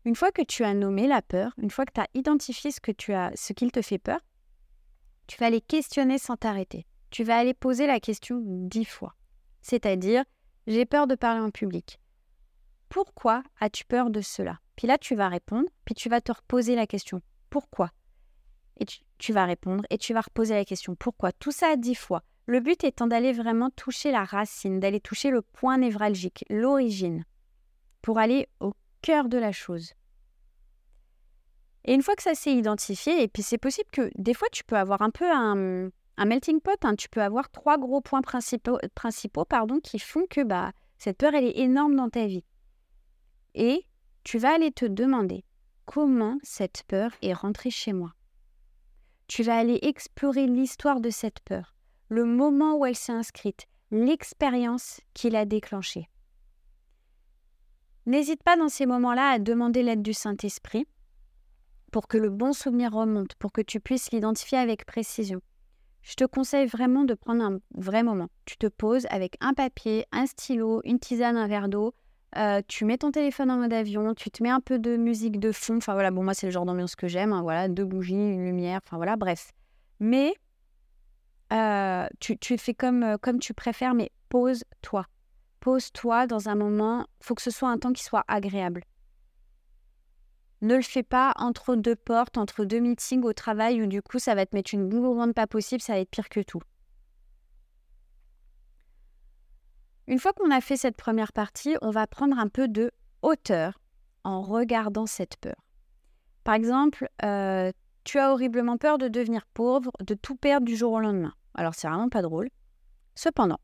Une 0.05 0.15
fois 0.15 0.31
que 0.31 0.43
tu 0.43 0.63
as 0.63 0.75
nommé 0.75 1.07
la 1.07 1.23
peur, 1.23 1.53
une 1.57 1.71
fois 1.71 1.85
que 1.85 1.93
tu 1.93 2.01
as 2.01 2.07
identifié 2.13 2.71
ce 2.71 2.79
que 2.79 2.91
tu 2.91 3.11
as, 3.13 3.31
ce 3.33 3.53
qu'il 3.53 3.71
te 3.71 3.81
fait 3.81 3.97
peur, 3.97 4.19
tu 5.25 5.39
vas 5.39 5.47
aller 5.47 5.61
questionner 5.61 6.19
sans 6.19 6.37
t'arrêter. 6.37 6.85
Tu 7.09 7.23
vas 7.23 7.37
aller 7.37 7.55
poser 7.55 7.87
la 7.87 7.99
question 7.99 8.39
dix 8.43 8.85
fois. 8.85 9.15
C'est-à-dire, 9.63 10.23
j'ai 10.67 10.85
peur 10.85 11.07
de 11.07 11.15
parler 11.15 11.41
en 11.41 11.49
public. 11.49 11.99
Pourquoi 12.87 13.41
as-tu 13.59 13.83
peur 13.83 14.11
de 14.11 14.21
cela? 14.21 14.59
Puis 14.75 14.85
là, 14.85 14.99
tu 14.99 15.15
vas 15.15 15.27
répondre, 15.27 15.67
puis 15.85 15.95
tu 15.95 16.07
vas 16.07 16.21
te 16.21 16.31
reposer 16.31 16.75
la 16.75 16.85
question. 16.85 17.19
Pourquoi? 17.49 17.89
Et 18.79 18.85
tu, 19.17 19.33
vas 19.33 19.45
répondre, 19.45 19.83
et 19.89 19.97
tu 19.97 20.13
vas 20.13 20.21
reposer 20.21 20.55
la 20.55 20.65
question. 20.65 20.95
Pourquoi? 20.95 21.31
Tout 21.33 21.51
ça 21.51 21.75
dix 21.75 21.95
fois. 21.95 22.23
Le 22.45 22.61
but 22.61 22.83
étant 22.83 23.07
d'aller 23.07 23.33
vraiment 23.33 23.69
toucher 23.69 24.11
la 24.11 24.23
racine, 24.23 24.79
d'aller 24.79 25.01
toucher 25.01 25.29
le 25.29 25.41
point 25.41 25.77
névralgique, 25.77 26.45
l'origine, 26.49 27.25
pour 28.01 28.17
aller 28.17 28.47
au 28.59 28.73
cœur 29.01 29.29
de 29.29 29.37
la 29.37 29.51
chose. 29.51 29.93
Et 31.85 31.93
une 31.93 32.01
fois 32.01 32.15
que 32.15 32.23
ça 32.23 32.35
s'est 32.35 32.53
identifié, 32.53 33.21
et 33.21 33.27
puis 33.27 33.43
c'est 33.43 33.57
possible 33.57 33.89
que 33.91 34.09
des 34.15 34.33
fois 34.33 34.47
tu 34.51 34.63
peux 34.63 34.77
avoir 34.77 35.01
un 35.01 35.09
peu 35.09 35.29
un, 35.29 35.91
melting 36.25 36.59
pot, 36.59 36.83
hein. 36.83 36.95
tu 36.95 37.09
peux 37.09 37.21
avoir 37.21 37.49
trois 37.51 37.77
gros 37.77 38.01
points 38.01 38.21
principaux, 38.21 38.79
principaux 38.95 39.45
pardon, 39.45 39.79
qui 39.79 39.99
font 39.99 40.25
que 40.29 40.41
bah, 40.41 40.71
cette 40.97 41.17
peur 41.17 41.33
elle 41.33 41.45
est 41.45 41.59
énorme 41.59 41.95
dans 41.95 42.09
ta 42.09 42.25
vie. 42.25 42.43
Et 43.55 43.85
tu 44.23 44.37
vas 44.37 44.55
aller 44.55 44.71
te 44.71 44.85
demander 44.85 45.43
comment 45.85 46.37
cette 46.43 46.83
peur 46.87 47.11
est 47.21 47.33
rentrée 47.33 47.71
chez 47.71 47.93
moi. 47.93 48.13
Tu 49.29 49.43
vas 49.43 49.59
aller 49.59 49.77
explorer 49.83 50.47
l'histoire 50.47 50.99
de 50.99 51.11
cette 51.11 51.39
peur, 51.41 51.75
le 52.07 52.25
moment 52.25 52.75
où 52.75 52.85
elle 52.87 52.95
s'est 52.95 53.11
inscrite, 53.11 53.67
l'expérience 53.91 55.01
qui 55.13 55.29
l'a 55.29 55.45
déclenchée. 55.45 56.09
N'hésite 58.07 58.41
pas 58.41 58.57
dans 58.57 58.69
ces 58.69 58.87
moments-là 58.87 59.29
à 59.29 59.37
demander 59.37 59.83
l'aide 59.83 60.01
du 60.01 60.13
Saint-Esprit 60.13 60.87
pour 61.91 62.07
que 62.07 62.17
le 62.17 62.31
bon 62.31 62.53
souvenir 62.53 62.91
remonte, 62.91 63.35
pour 63.35 63.51
que 63.51 63.61
tu 63.61 63.79
puisses 63.79 64.11
l'identifier 64.11 64.57
avec 64.57 64.87
précision. 64.87 65.41
Je 66.01 66.15
te 66.15 66.23
conseille 66.23 66.65
vraiment 66.65 67.03
de 67.03 67.13
prendre 67.13 67.43
un 67.43 67.59
vrai 67.75 68.01
moment. 68.01 68.29
Tu 68.45 68.57
te 68.57 68.65
poses 68.65 69.05
avec 69.11 69.37
un 69.41 69.53
papier, 69.53 70.07
un 70.11 70.25
stylo, 70.25 70.81
une 70.85 70.97
tisane, 70.97 71.37
un 71.37 71.47
verre 71.47 71.69
d'eau, 71.69 71.93
tu 72.67 72.85
mets 72.85 72.97
ton 72.97 73.11
téléphone 73.11 73.51
en 73.51 73.57
mode 73.57 73.73
avion, 73.73 74.13
tu 74.13 74.29
te 74.31 74.43
mets 74.43 74.49
un 74.49 74.59
peu 74.59 74.79
de 74.79 74.97
musique 74.97 75.39
de 75.39 75.51
fond. 75.51 75.77
Enfin 75.77 75.93
voilà, 75.93 76.11
bon, 76.11 76.23
moi, 76.23 76.33
c'est 76.33 76.47
le 76.47 76.51
genre 76.51 76.65
d'ambiance 76.65 76.95
que 76.95 77.07
j'aime. 77.07 77.33
Hein, 77.33 77.41
voilà, 77.41 77.67
deux 77.67 77.85
bougies, 77.85 78.13
une 78.13 78.45
lumière, 78.45 78.81
enfin 78.85 78.97
voilà, 78.97 79.15
bref. 79.15 79.51
Mais 79.99 80.33
tu, 82.19 82.57
fais 82.57 82.73
comme, 82.73 83.17
comme 83.21 83.39
tu 83.39 83.53
préfères, 83.53 83.93
mais 83.93 84.11
pose-toi. 84.29 85.05
Pose-toi 85.59 86.27
dans 86.27 86.49
un 86.49 86.55
moment. 86.55 87.05
faut 87.21 87.35
que 87.35 87.41
ce 87.41 87.51
soit 87.51 87.69
un 87.69 87.77
temps 87.77 87.93
qui 87.93 88.03
soit 88.03 88.23
agréable. 88.27 88.83
Ne 90.61 90.75
le 90.75 90.81
fais 90.81 91.03
pas 91.03 91.33
entre 91.37 91.75
deux 91.75 91.95
portes, 91.95 92.37
entre 92.37 92.65
deux 92.65 92.79
meetings 92.79 93.23
au 93.23 93.31
travail 93.33 93.81
où 93.81 93.87
du 93.87 94.01
coup 94.01 94.19
ça 94.19 94.35
va 94.35 94.45
te 94.45 94.55
mettre 94.55 94.73
une 94.73 94.89
boule 94.89 95.33
pas 95.33 95.47
possible, 95.47 95.81
ça 95.81 95.93
va 95.93 95.99
être 95.99 96.09
pire 96.09 96.27
que 96.27 96.41
tout. 96.41 96.61
Une 100.09 100.17
fois 100.17 100.33
qu'on 100.33 100.49
a 100.49 100.59
fait 100.59 100.75
cette 100.75 100.97
première 100.97 101.31
partie, 101.31 101.75
on 101.83 101.91
va 101.91 102.07
prendre 102.07 102.39
un 102.39 102.47
peu 102.47 102.67
de 102.67 102.89
hauteur 103.21 103.79
en 104.23 104.41
regardant 104.41 105.05
cette 105.05 105.37
peur. 105.37 105.53
Par 106.43 106.55
exemple, 106.55 107.07
euh, 107.23 107.71
tu 108.05 108.17
as 108.17 108.31
horriblement 108.31 108.79
peur 108.79 108.97
de 108.97 109.07
devenir 109.07 109.45
pauvre, 109.53 109.91
de 110.03 110.15
tout 110.15 110.35
perdre 110.35 110.65
du 110.65 110.75
jour 110.75 110.93
au 110.93 110.99
lendemain. 110.99 111.35
Alors 111.53 111.75
c'est 111.75 111.87
vraiment 111.87 112.09
pas 112.09 112.23
drôle. 112.23 112.49
Cependant, 113.13 113.59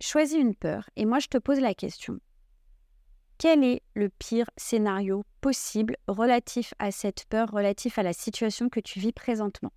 choisis 0.00 0.38
une 0.38 0.54
peur 0.54 0.88
et 0.96 1.04
moi 1.04 1.18
je 1.18 1.26
te 1.26 1.36
pose 1.36 1.60
la 1.60 1.74
question. 1.74 2.18
Quel 3.36 3.62
est 3.64 3.82
le 3.92 4.08
pire 4.08 4.48
scénario 4.56 5.26
possible 5.42 5.98
relatif 6.08 6.72
à 6.78 6.90
cette 6.90 7.26
peur, 7.26 7.50
relatif 7.50 7.98
à 7.98 8.02
la 8.02 8.14
situation 8.14 8.70
que 8.70 8.80
tu 8.80 8.98
vis 8.98 9.12
présentement? 9.12 9.74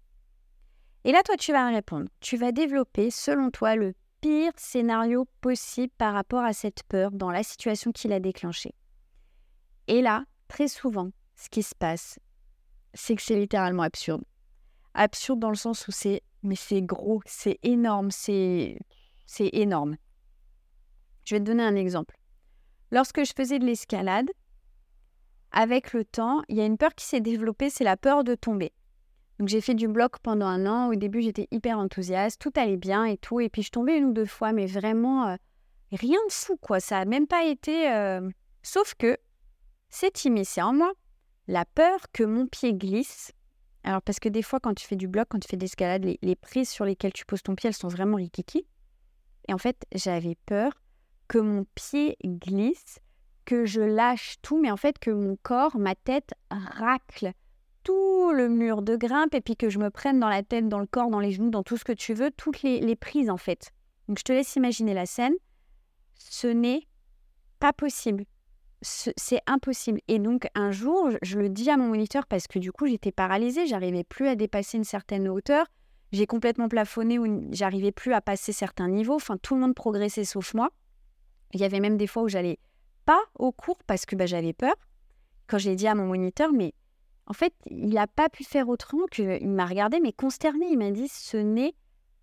Et 1.03 1.11
là, 1.11 1.23
toi, 1.23 1.35
tu 1.35 1.51
vas 1.51 1.67
répondre. 1.67 2.07
Tu 2.21 2.37
vas 2.37 2.53
développer, 2.53 3.09
selon 3.09 3.51
toi, 3.51 3.75
le 3.75 3.95
pire 4.21 4.51
scénario 4.57 5.25
possible 5.41 5.93
par 5.97 6.13
rapport 6.13 6.43
à 6.43 6.53
cette 6.53 6.83
peur 6.83 7.11
dans 7.11 7.31
la 7.31 7.43
situation 7.43 7.91
qui 7.91 8.07
l'a 8.07 8.19
déclenchée. 8.19 8.73
Et 9.87 10.01
là, 10.01 10.25
très 10.47 10.67
souvent, 10.67 11.09
ce 11.35 11.49
qui 11.49 11.63
se 11.63 11.75
passe, 11.75 12.19
c'est 12.93 13.15
que 13.15 13.21
c'est 13.21 13.39
littéralement 13.39 13.83
absurde. 13.83 14.23
Absurde 14.93 15.39
dans 15.39 15.49
le 15.49 15.55
sens 15.55 15.87
où 15.87 15.91
c'est 15.91 16.21
mais 16.41 16.55
c'est 16.55 16.81
gros, 16.81 17.21
c'est 17.25 17.59
énorme, 17.63 18.11
c'est 18.11 18.79
c'est 19.25 19.49
énorme. 19.53 19.97
Je 21.25 21.35
vais 21.35 21.39
te 21.39 21.45
donner 21.45 21.63
un 21.63 21.75
exemple. 21.75 22.17
Lorsque 22.91 23.23
je 23.23 23.33
faisais 23.35 23.59
de 23.59 23.65
l'escalade, 23.65 24.29
avec 25.51 25.93
le 25.93 26.05
temps, 26.05 26.41
il 26.47 26.57
y 26.57 26.61
a 26.61 26.65
une 26.65 26.77
peur 26.77 26.95
qui 26.95 27.05
s'est 27.05 27.21
développée, 27.21 27.69
c'est 27.69 27.83
la 27.83 27.97
peur 27.97 28.23
de 28.23 28.35
tomber. 28.35 28.71
Donc 29.39 29.47
j'ai 29.47 29.61
fait 29.61 29.73
du 29.73 29.87
bloc 29.87 30.19
pendant 30.19 30.45
un 30.45 30.65
an. 30.65 30.89
Au 30.89 30.95
début, 30.95 31.21
j'étais 31.21 31.47
hyper 31.51 31.79
enthousiaste, 31.79 32.41
tout 32.41 32.51
allait 32.55 32.77
bien 32.77 33.05
et 33.05 33.17
tout. 33.17 33.39
Et 33.39 33.49
puis 33.49 33.63
je 33.63 33.71
tombais 33.71 33.97
une 33.97 34.05
ou 34.05 34.13
deux 34.13 34.25
fois, 34.25 34.51
mais 34.51 34.65
vraiment 34.65 35.27
euh, 35.27 35.35
rien 35.93 36.19
de 36.27 36.33
fou, 36.33 36.57
quoi. 36.57 36.81
Ça 36.81 36.99
n'a 36.99 37.05
même 37.05 37.25
pas 37.25 37.45
été. 37.45 37.89
Euh, 37.89 38.29
sauf 38.63 38.95
que 38.95 39.17
c'est 39.87 40.25
immiscé 40.25 40.61
en 40.61 40.73
moi 40.73 40.91
la 41.47 41.63
peur 41.65 42.11
que 42.11 42.23
mon 42.23 42.47
pied 42.47 42.73
glisse. 42.73 43.31
Alors 43.85 44.01
parce 44.01 44.19
que 44.19 44.27
des 44.27 44.41
fois, 44.41 44.59
quand 44.59 44.73
tu 44.73 44.85
fais 44.85 44.97
du 44.97 45.07
bloc, 45.07 45.27
quand 45.29 45.39
tu 45.39 45.47
fais 45.47 45.55
de 45.55 45.61
l'escalade, 45.61 46.03
les, 46.03 46.19
les, 46.21 46.35
prises 46.35 46.69
sur 46.69 46.83
lesquelles 46.83 47.13
tu 47.13 47.25
poses 47.25 47.41
ton 47.41 47.55
pied, 47.55 47.69
elles 47.69 47.73
sont 47.73 47.87
vraiment 47.87 48.17
rikiki. 48.17 48.67
Et 49.47 49.53
en 49.53 49.57
fait, 49.57 49.85
j'avais 49.95 50.35
peur 50.45 50.73
que 51.29 51.37
mon 51.37 51.65
pied 51.75 52.17
glisse, 52.25 52.99
que 53.45 53.65
je 53.65 53.81
lâche 53.81 54.35
tout, 54.41 54.59
mais 54.59 54.69
en 54.69 54.77
fait 54.77 54.99
que 54.99 55.11
mon 55.11 55.37
corps, 55.41 55.77
ma 55.79 55.95
tête 55.95 56.33
racle 56.51 57.31
tout 57.89 58.31
le 58.33 58.49
mur 58.49 58.83
de 58.83 58.95
grimpe 58.95 59.33
et 59.33 59.41
puis 59.41 59.55
que 59.55 59.71
je 59.71 59.79
me 59.79 59.89
prenne 59.89 60.19
dans 60.19 60.29
la 60.29 60.43
tête, 60.43 60.69
dans 60.69 60.77
le 60.77 60.85
corps, 60.85 61.09
dans 61.09 61.19
les 61.19 61.31
genoux, 61.31 61.49
dans 61.49 61.63
tout 61.63 61.75
ce 61.75 61.83
que 61.83 61.91
tu 61.91 62.13
veux, 62.13 62.29
toutes 62.29 62.61
les, 62.61 62.95
prises 62.95 63.31
en 63.31 63.37
fait. 63.37 63.71
Donc 64.07 64.19
je 64.19 64.23
te 64.23 64.31
laisse 64.31 64.55
imaginer 64.55 64.93
la 64.93 65.07
scène. 65.07 65.33
Ce 66.13 66.45
n'est 66.45 66.87
pas 67.59 67.73
possible. 67.73 68.25
C'est 68.83 69.41
impossible. 69.47 70.01
Et 70.07 70.19
donc 70.19 70.47
un 70.53 70.69
jour, 70.69 71.09
je 71.23 71.39
le 71.39 71.49
dis 71.49 71.71
à 71.71 71.77
mon 71.77 71.87
moniteur 71.87 72.27
parce 72.27 72.45
que 72.45 72.59
du 72.59 72.71
coup 72.71 72.85
j'étais 72.85 73.11
paralysée, 73.11 73.65
j'arrivais 73.65 74.03
plus 74.03 74.27
à 74.27 74.35
dépasser 74.35 74.77
une 74.77 74.83
certaine 74.83 75.27
hauteur. 75.27 75.65
J'ai 76.11 76.27
complètement 76.27 76.69
plafonné 76.69 77.17
où 77.17 77.49
j'arrivais 77.51 77.91
plus 77.91 78.13
à 78.13 78.21
passer 78.21 78.53
certains 78.53 78.87
niveaux. 78.87 79.15
Enfin, 79.15 79.37
tout 79.37 79.55
le 79.55 79.61
monde 79.61 79.73
progressait 79.73 80.25
sauf 80.25 80.53
moi. 80.53 80.69
Il 81.53 81.59
y 81.59 81.63
avait 81.63 81.79
même 81.79 81.97
des 81.97 82.07
fois 82.07 82.21
où 82.21 82.27
j'allais 82.27 82.59
pas 83.05 83.21
au 83.33 83.51
cours 83.51 83.79
parce 83.87 84.05
que 84.05 84.15
bah, 84.15 84.27
j'avais 84.27 84.53
peur. 84.53 84.75
Quand 85.47 85.57
j'ai 85.57 85.75
dit 85.75 85.87
à 85.87 85.95
mon 85.95 86.05
moniteur, 86.05 86.53
mais 86.53 86.75
en 87.29 87.33
fait, 87.33 87.53
il 87.67 87.89
n'a 87.89 88.07
pas 88.07 88.27
pu 88.27 88.43
faire 88.43 88.69
autrement 88.69 89.05
qu'il 89.05 89.47
m'a 89.47 89.67
regardé, 89.67 89.99
mais 89.99 90.11
consterné. 90.11 90.65
Il 90.71 90.79
m'a 90.79 90.89
dit 90.89 91.07
Ce 91.07 91.37
n'est 91.37 91.75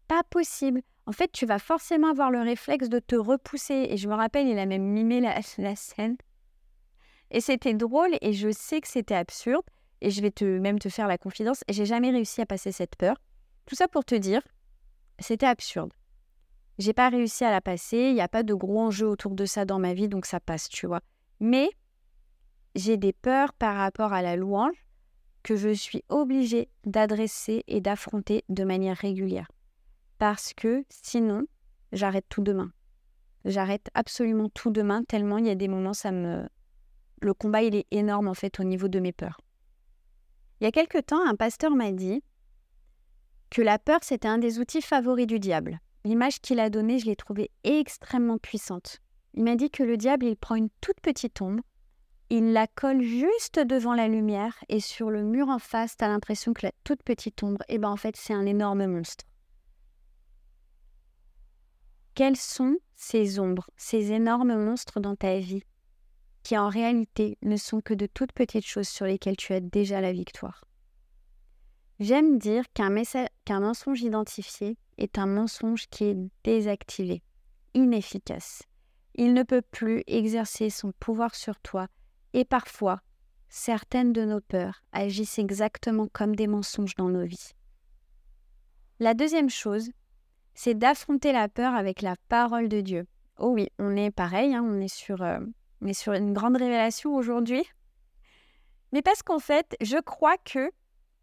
pas 0.08 0.24
possible. 0.24 0.82
En 1.06 1.12
fait, 1.12 1.30
tu 1.30 1.46
vas 1.46 1.60
forcément 1.60 2.10
avoir 2.10 2.32
le 2.32 2.40
réflexe 2.40 2.88
de 2.88 2.98
te 2.98 3.14
repousser. 3.14 3.86
Et 3.88 3.96
je 3.96 4.08
me 4.08 4.14
rappelle, 4.14 4.48
il 4.48 4.58
a 4.58 4.66
même 4.66 4.82
mimé 4.82 5.20
la, 5.20 5.40
scène. 5.76 6.16
Et 7.30 7.40
c'était 7.40 7.74
drôle, 7.74 8.16
et 8.20 8.32
je 8.32 8.50
sais 8.50 8.80
que 8.80 8.88
c'était 8.88 9.14
absurde. 9.14 9.64
Et 10.00 10.10
je 10.10 10.20
vais 10.20 10.32
te, 10.32 10.44
même 10.44 10.80
te 10.80 10.88
faire 10.88 11.06
la 11.06 11.18
confidence. 11.18 11.62
Et 11.68 11.72
j'ai 11.72 11.86
jamais 11.86 12.10
réussi 12.10 12.40
à 12.40 12.46
passer 12.46 12.72
cette 12.72 12.96
peur. 12.96 13.16
Tout 13.64 13.76
ça 13.76 13.86
pour 13.86 14.04
te 14.04 14.14
dire, 14.16 14.42
c'était 15.20 15.46
absurde. 15.46 15.92
J'ai 16.78 16.92
pas 16.92 17.08
réussi 17.08 17.44
à 17.44 17.52
la 17.52 17.60
passer. 17.60 18.08
Il 18.08 18.14
n'y 18.14 18.20
a 18.20 18.28
pas 18.28 18.42
de 18.42 18.54
gros 18.54 18.80
enjeux 18.80 19.08
autour 19.08 19.36
de 19.36 19.44
ça 19.44 19.64
dans 19.64 19.78
ma 19.78 19.94
vie, 19.94 20.08
donc 20.08 20.26
ça 20.26 20.40
passe, 20.40 20.68
tu 20.68 20.88
vois. 20.88 21.00
Mais 21.38 21.70
j'ai 22.74 22.96
des 22.96 23.12
peurs 23.12 23.52
par 23.52 23.76
rapport 23.76 24.12
à 24.12 24.20
la 24.20 24.36
louange 24.36 24.85
que 25.46 25.54
je 25.54 25.68
suis 25.68 26.02
obligée 26.08 26.68
d'adresser 26.84 27.62
et 27.68 27.80
d'affronter 27.80 28.42
de 28.48 28.64
manière 28.64 28.96
régulière. 28.96 29.48
Parce 30.18 30.52
que 30.52 30.84
sinon, 30.88 31.46
j'arrête 31.92 32.26
tout 32.28 32.42
demain. 32.42 32.72
J'arrête 33.44 33.88
absolument 33.94 34.48
tout 34.48 34.70
demain, 34.70 35.04
tellement 35.04 35.38
il 35.38 35.46
y 35.46 35.50
a 35.50 35.54
des 35.54 35.68
moments, 35.68 35.94
ça 35.94 36.10
me... 36.10 36.48
Le 37.22 37.32
combat, 37.32 37.62
il 37.62 37.76
est 37.76 37.86
énorme 37.92 38.26
en 38.26 38.34
fait 38.34 38.58
au 38.58 38.64
niveau 38.64 38.88
de 38.88 38.98
mes 38.98 39.12
peurs. 39.12 39.40
Il 40.60 40.64
y 40.64 40.66
a 40.66 40.72
quelque 40.72 40.98
temps, 40.98 41.24
un 41.24 41.36
pasteur 41.36 41.76
m'a 41.76 41.92
dit 41.92 42.24
que 43.48 43.62
la 43.62 43.78
peur, 43.78 44.00
c'était 44.02 44.26
un 44.26 44.38
des 44.38 44.58
outils 44.58 44.82
favoris 44.82 45.28
du 45.28 45.38
diable. 45.38 45.78
L'image 46.04 46.40
qu'il 46.40 46.58
a 46.58 46.70
donnée, 46.70 46.98
je 46.98 47.06
l'ai 47.06 47.14
trouvée 47.14 47.52
extrêmement 47.62 48.38
puissante. 48.38 49.00
Il 49.34 49.44
m'a 49.44 49.54
dit 49.54 49.70
que 49.70 49.84
le 49.84 49.96
diable, 49.96 50.26
il 50.26 50.36
prend 50.36 50.56
une 50.56 50.70
toute 50.80 51.00
petite 51.00 51.40
ombre, 51.40 51.62
il 52.28 52.52
la 52.52 52.66
colle 52.66 53.02
juste 53.02 53.60
devant 53.60 53.94
la 53.94 54.08
lumière 54.08 54.56
et 54.68 54.80
sur 54.80 55.10
le 55.10 55.22
mur 55.22 55.48
en 55.48 55.58
face, 55.58 55.96
tu 55.96 56.04
as 56.04 56.08
l'impression 56.08 56.52
que 56.52 56.66
la 56.66 56.72
toute 56.82 57.02
petite 57.02 57.42
ombre, 57.42 57.62
eh 57.68 57.78
ben 57.78 57.88
en 57.88 57.96
fait, 57.96 58.16
c'est 58.16 58.34
un 58.34 58.46
énorme 58.46 58.86
monstre. 58.86 59.24
Quelles 62.14 62.36
sont 62.36 62.78
ces 62.94 63.38
ombres, 63.38 63.68
ces 63.76 64.12
énormes 64.12 64.56
monstres 64.56 65.00
dans 65.00 65.16
ta 65.16 65.38
vie 65.38 65.62
qui 66.42 66.56
en 66.56 66.68
réalité 66.68 67.38
ne 67.42 67.56
sont 67.56 67.80
que 67.80 67.94
de 67.94 68.06
toutes 68.06 68.32
petites 68.32 68.66
choses 68.66 68.88
sur 68.88 69.04
lesquelles 69.04 69.36
tu 69.36 69.52
as 69.52 69.60
déjà 69.60 70.00
la 70.00 70.12
victoire? 70.12 70.64
J'aime 72.00 72.38
dire 72.38 72.64
qu'un, 72.72 72.94
qu'un 73.44 73.60
mensonge 73.60 74.02
identifié 74.02 74.76
est 74.98 75.18
un 75.18 75.26
mensonge 75.26 75.86
qui 75.88 76.04
est 76.04 76.16
désactivé, 76.44 77.22
inefficace. 77.74 78.62
Il 79.14 79.32
ne 79.32 79.42
peut 79.42 79.62
plus 79.62 80.02
exercer 80.06 80.70
son 80.70 80.92
pouvoir 80.92 81.34
sur 81.34 81.58
toi 81.60 81.88
et 82.36 82.44
parfois, 82.44 83.00
certaines 83.48 84.12
de 84.12 84.26
nos 84.26 84.42
peurs 84.42 84.82
agissent 84.92 85.38
exactement 85.38 86.06
comme 86.12 86.36
des 86.36 86.46
mensonges 86.46 86.94
dans 86.94 87.08
nos 87.08 87.24
vies. 87.24 87.52
La 89.00 89.14
deuxième 89.14 89.48
chose, 89.48 89.88
c'est 90.52 90.74
d'affronter 90.74 91.32
la 91.32 91.48
peur 91.48 91.74
avec 91.74 92.02
la 92.02 92.14
parole 92.28 92.68
de 92.68 92.82
Dieu. 92.82 93.06
Oh 93.38 93.52
oui, 93.54 93.68
on 93.78 93.96
est 93.96 94.10
pareil, 94.10 94.54
hein, 94.54 94.62
on, 94.62 94.82
est 94.82 94.94
sur, 94.94 95.22
euh, 95.22 95.38
sur 95.94 96.12
une 96.12 96.34
grande 96.34 96.58
révélation 96.58 97.14
aujourd'hui. 97.14 97.64
Mais 98.92 99.00
parce 99.00 99.22
qu'en 99.22 99.38
fait, 99.38 99.74
je 99.80 99.96
crois 99.96 100.36
que 100.36 100.70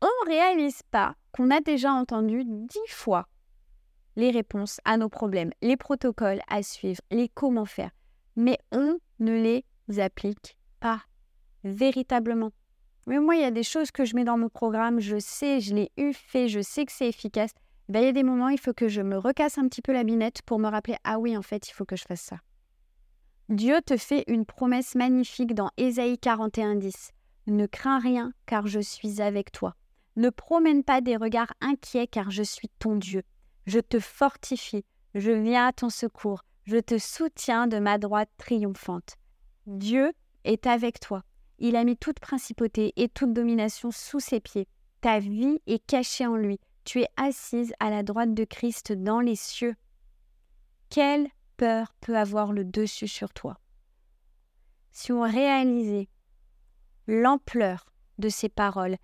on 0.01 0.25
réalise 0.25 0.81
pas 0.89 1.15
qu'on 1.31 1.51
a 1.51 1.61
déjà 1.61 1.91
entendu 1.91 2.43
dix 2.43 2.89
fois 2.89 3.27
les 4.15 4.31
réponses 4.31 4.81
à 4.83 4.97
nos 4.97 5.09
problèmes, 5.09 5.51
les 5.61 5.77
protocoles 5.77 6.41
à 6.47 6.63
suivre, 6.63 7.01
les 7.11 7.29
comment 7.29 7.65
faire, 7.65 7.91
mais 8.35 8.57
on 8.71 8.97
ne 9.19 9.33
les 9.33 9.63
applique 9.99 10.57
pas 10.83 11.01
véritablement. 11.63 12.51
Mais 13.07 13.19
moi, 13.19 13.35
il 13.35 13.41
y 13.41 13.45
a 13.45 13.51
des 13.51 13.63
choses 13.63 13.89
que 13.89 14.03
je 14.03 14.15
mets 14.15 14.25
dans 14.25 14.37
mon 14.37 14.49
programme, 14.49 14.99
je 14.99 15.17
sais, 15.17 15.61
je 15.61 15.73
l'ai 15.73 15.91
eu 15.95 16.11
fait, 16.11 16.49
je 16.49 16.59
sais 16.59 16.85
que 16.85 16.91
c'est 16.91 17.07
efficace. 17.07 17.51
Ben, 17.87 18.01
il 18.01 18.05
y 18.05 18.09
a 18.09 18.13
des 18.13 18.23
moments, 18.23 18.49
il 18.49 18.59
faut 18.59 18.73
que 18.73 18.89
je 18.89 19.01
me 19.01 19.17
recasse 19.17 19.57
un 19.57 19.69
petit 19.69 19.81
peu 19.81 19.93
la 19.93 20.03
binette 20.03 20.41
pour 20.41 20.59
me 20.59 20.67
rappeler 20.67 20.97
Ah 21.05 21.19
oui, 21.19 21.37
en 21.37 21.41
fait, 21.41 21.69
il 21.69 21.71
faut 21.71 21.85
que 21.85 21.95
je 21.95 22.03
fasse 22.03 22.21
ça. 22.21 22.37
Dieu 23.47 23.79
te 23.85 23.95
fait 23.95 24.25
une 24.27 24.45
promesse 24.45 24.95
magnifique 24.95 25.53
dans 25.53 25.69
Ésaïe 25.77 26.15
41.10. 26.21 27.11
Ne 27.47 27.65
crains 27.65 27.99
rien, 27.99 28.33
car 28.45 28.67
je 28.67 28.81
suis 28.81 29.21
avec 29.21 29.53
toi. 29.53 29.75
Ne 30.17 30.29
promène 30.29 30.83
pas 30.83 30.99
des 30.99 31.15
regards 31.15 31.53
inquiets, 31.61 32.07
car 32.07 32.29
je 32.29 32.43
suis 32.43 32.69
ton 32.79 32.97
Dieu. 32.97 33.23
Je 33.67 33.79
te 33.79 34.01
fortifie, 34.01 34.83
je 35.15 35.31
viens 35.31 35.67
à 35.67 35.71
ton 35.71 35.89
secours, 35.89 36.43
je 36.65 36.77
te 36.77 36.97
soutiens 36.97 37.67
de 37.67 37.79
ma 37.79 37.97
droite 37.97 38.29
triomphante. 38.37 39.15
Dieu 39.65 40.11
est 40.43 40.67
avec 40.67 40.99
toi. 40.99 41.23
Il 41.59 41.75
a 41.75 41.83
mis 41.83 41.97
toute 41.97 42.19
principauté 42.19 42.93
et 42.95 43.09
toute 43.09 43.33
domination 43.33 43.91
sous 43.91 44.19
ses 44.19 44.39
pieds. 44.39 44.67
Ta 45.01 45.19
vie 45.19 45.61
est 45.67 45.85
cachée 45.85 46.25
en 46.25 46.35
lui. 46.35 46.59
Tu 46.83 47.01
es 47.01 47.07
assise 47.15 47.73
à 47.79 47.89
la 47.89 48.03
droite 48.03 48.33
de 48.33 48.43
Christ 48.43 48.91
dans 48.91 49.19
les 49.19 49.35
cieux. 49.35 49.75
Quelle 50.89 51.27
peur 51.57 51.93
peut 52.01 52.17
avoir 52.17 52.51
le 52.51 52.65
dessus 52.65 53.07
sur 53.07 53.33
toi? 53.33 53.59
Si 54.91 55.11
on 55.11 55.21
réalisait 55.21 56.09
l'ampleur 57.07 57.93
de 58.17 58.29
ces 58.29 58.49
paroles, 58.49 58.97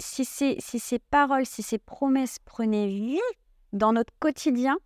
si 0.00 0.24
ces, 0.24 0.56
si 0.58 0.78
ces 0.78 0.98
paroles, 0.98 1.46
si 1.46 1.62
ces 1.62 1.78
promesses 1.78 2.38
prenaient 2.40 2.88
vie 2.88 3.20
dans 3.72 3.92
notre 3.92 4.12
quotidien, 4.18 4.78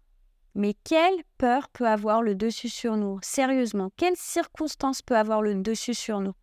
mais 0.55 0.75
quelle 0.85 1.23
peur 1.39 1.69
peut 1.69 1.87
avoir 1.87 2.23
le 2.23 2.35
dessus 2.35 2.69
sur 2.69 2.97
nous? 2.97 3.19
Sérieusement, 3.23 3.91
quelle 3.97 4.17
circonstance 4.17 5.03
peut 5.03 5.17
avoir 5.17 5.43
le 5.43 5.55
dessus 5.57 5.95
sur 5.95 6.21
nous? 6.21 6.35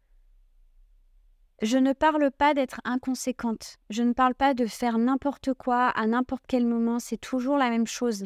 Je 1.62 1.78
ne 1.78 1.93
parle 1.93 2.32
pas 2.32 2.56
d'être 2.56 2.82
inconséquente. 2.86 3.78
Je 3.91 4.02
ne 4.02 4.13
parle 4.13 4.34
pas 4.34 4.56
de 4.56 4.65
faire 4.65 4.97
n'importe 4.97 5.54
quoi 5.54 5.89
à 5.89 6.08
n'importe 6.08 6.43
quel 6.47 6.65
moment. 6.65 6.97
C'est 6.97 7.21
toujours 7.21 7.58
la 7.58 7.69
même 7.69 7.86
chose. 7.86 8.24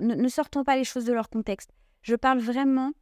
Ne 0.00 0.28
sortons 0.28 0.64
pas 0.64 0.76
les 0.76 0.84
choses 0.84 1.04
de 1.04 1.12
leur 1.12 1.30
contexte. 1.30 1.70
Je 2.02 2.16
parle 2.16 2.40
vraiment 2.40 2.92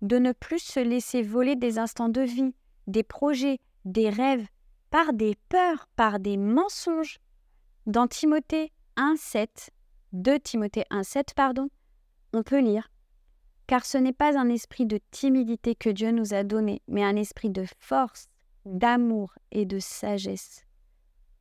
de 0.00 0.18
ne 0.18 0.32
plus 0.32 0.60
se 0.60 0.80
laisser 0.80 1.22
voler 1.22 1.56
des 1.56 1.78
instants 1.78 2.08
de 2.08 2.20
vie, 2.20 2.54
des 2.86 3.02
projets, 3.02 3.58
des 3.84 4.10
rêves, 4.10 4.46
par 4.90 5.12
des 5.12 5.36
peurs, 5.48 5.88
par 5.96 6.20
des 6.20 6.36
mensonges. 6.36 7.18
Dans 7.86 8.06
Timothée 8.06 8.72
1, 8.96 9.16
7, 9.16 9.70
2 10.12 10.40
Timothée 10.40 10.84
1,7, 10.90 11.34
pardon, 11.36 11.68
on 12.32 12.42
peut 12.42 12.60
lire 12.60 12.90
Car 13.68 13.84
ce 13.84 13.96
n'est 13.96 14.12
pas 14.12 14.36
un 14.36 14.48
esprit 14.48 14.84
de 14.84 14.98
timidité 15.12 15.76
que 15.76 15.88
Dieu 15.88 16.10
nous 16.10 16.34
a 16.34 16.42
donné, 16.42 16.82
mais 16.88 17.04
un 17.04 17.14
esprit 17.14 17.50
de 17.50 17.64
force, 17.78 18.26
d'amour 18.64 19.32
et 19.52 19.66
de 19.66 19.78
sagesse. 19.78 20.64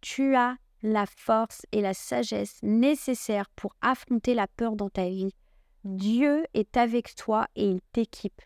Tu 0.02 0.36
as 0.36 0.56
la 0.84 1.08
force 1.08 1.66
et 1.72 1.82
la 1.82 1.96
sagesse 1.96 2.60
nécessaires 2.62 3.50
pour 3.56 3.76
affronter 3.82 4.36
la 4.36 4.46
peur 4.46 4.76
dans 4.76 4.90
ta 4.90 5.10
vie. 5.10 5.34
Dieu 5.84 6.46
est 6.54 6.78
avec 6.78 7.16
toi 7.16 7.48
et 7.56 7.66
il 7.66 7.82
t'équipe. 7.92 8.42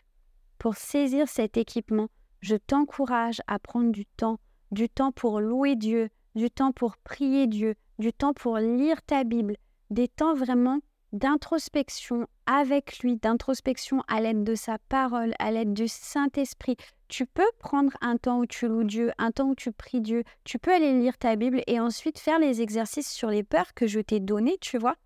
Pour 0.58 0.76
saisir 0.76 1.28
cet 1.28 1.58
équipement, 1.58 2.08
je 2.40 2.56
t'encourage 2.56 3.42
à 3.46 3.58
prendre 3.58 3.92
du 3.92 4.06
temps, 4.06 4.40
du 4.70 4.88
temps 4.88 5.12
pour 5.12 5.40
louer 5.40 5.76
Dieu, 5.76 6.08
du 6.34 6.50
temps 6.50 6.72
pour 6.72 6.96
prier 6.96 7.46
Dieu, 7.46 7.74
du 7.98 8.12
temps 8.12 8.32
pour 8.32 8.56
lire 8.56 9.02
ta 9.02 9.24
Bible, 9.24 9.56
des 9.94 10.08
temps 10.08 10.34
vraiment 10.34 10.80
d'introspection 11.12 12.26
avec 12.46 12.98
lui, 12.98 13.16
d'introspection 13.16 14.02
à 14.08 14.20
l'aide 14.20 14.42
de 14.42 14.56
sa 14.56 14.78
parole, 14.88 15.32
à 15.38 15.52
l'aide 15.52 15.72
du 15.72 15.86
Saint-Esprit. 15.86 16.76
tu 17.08 17.24
peux 17.24 17.48
prendre 17.60 17.92
un 18.00 18.16
temps 18.16 18.40
où 18.40 18.46
tu 18.46 18.66
loues 18.66 18.82
Dieu, 18.82 19.12
un 19.18 19.30
temps 19.30 19.50
où 19.50 19.54
tu 19.54 19.70
pries 19.70 20.00
Dieu, 20.00 20.24
tu 20.42 20.58
peux 20.58 20.72
aller 20.72 20.92
lire 20.98 21.16
ta 21.16 21.36
Bible 21.36 21.62
et 21.68 21.78
ensuite 21.78 22.18
faire 22.18 22.40
les 22.40 22.60
exercices 22.60 23.10
sur 23.10 23.30
les 23.30 23.44
peurs 23.44 23.72
que 23.74 23.86
je 23.86 24.00
t'ai 24.00 24.18
données, 24.18 24.58
tu 24.60 24.76
vois. 24.76 24.96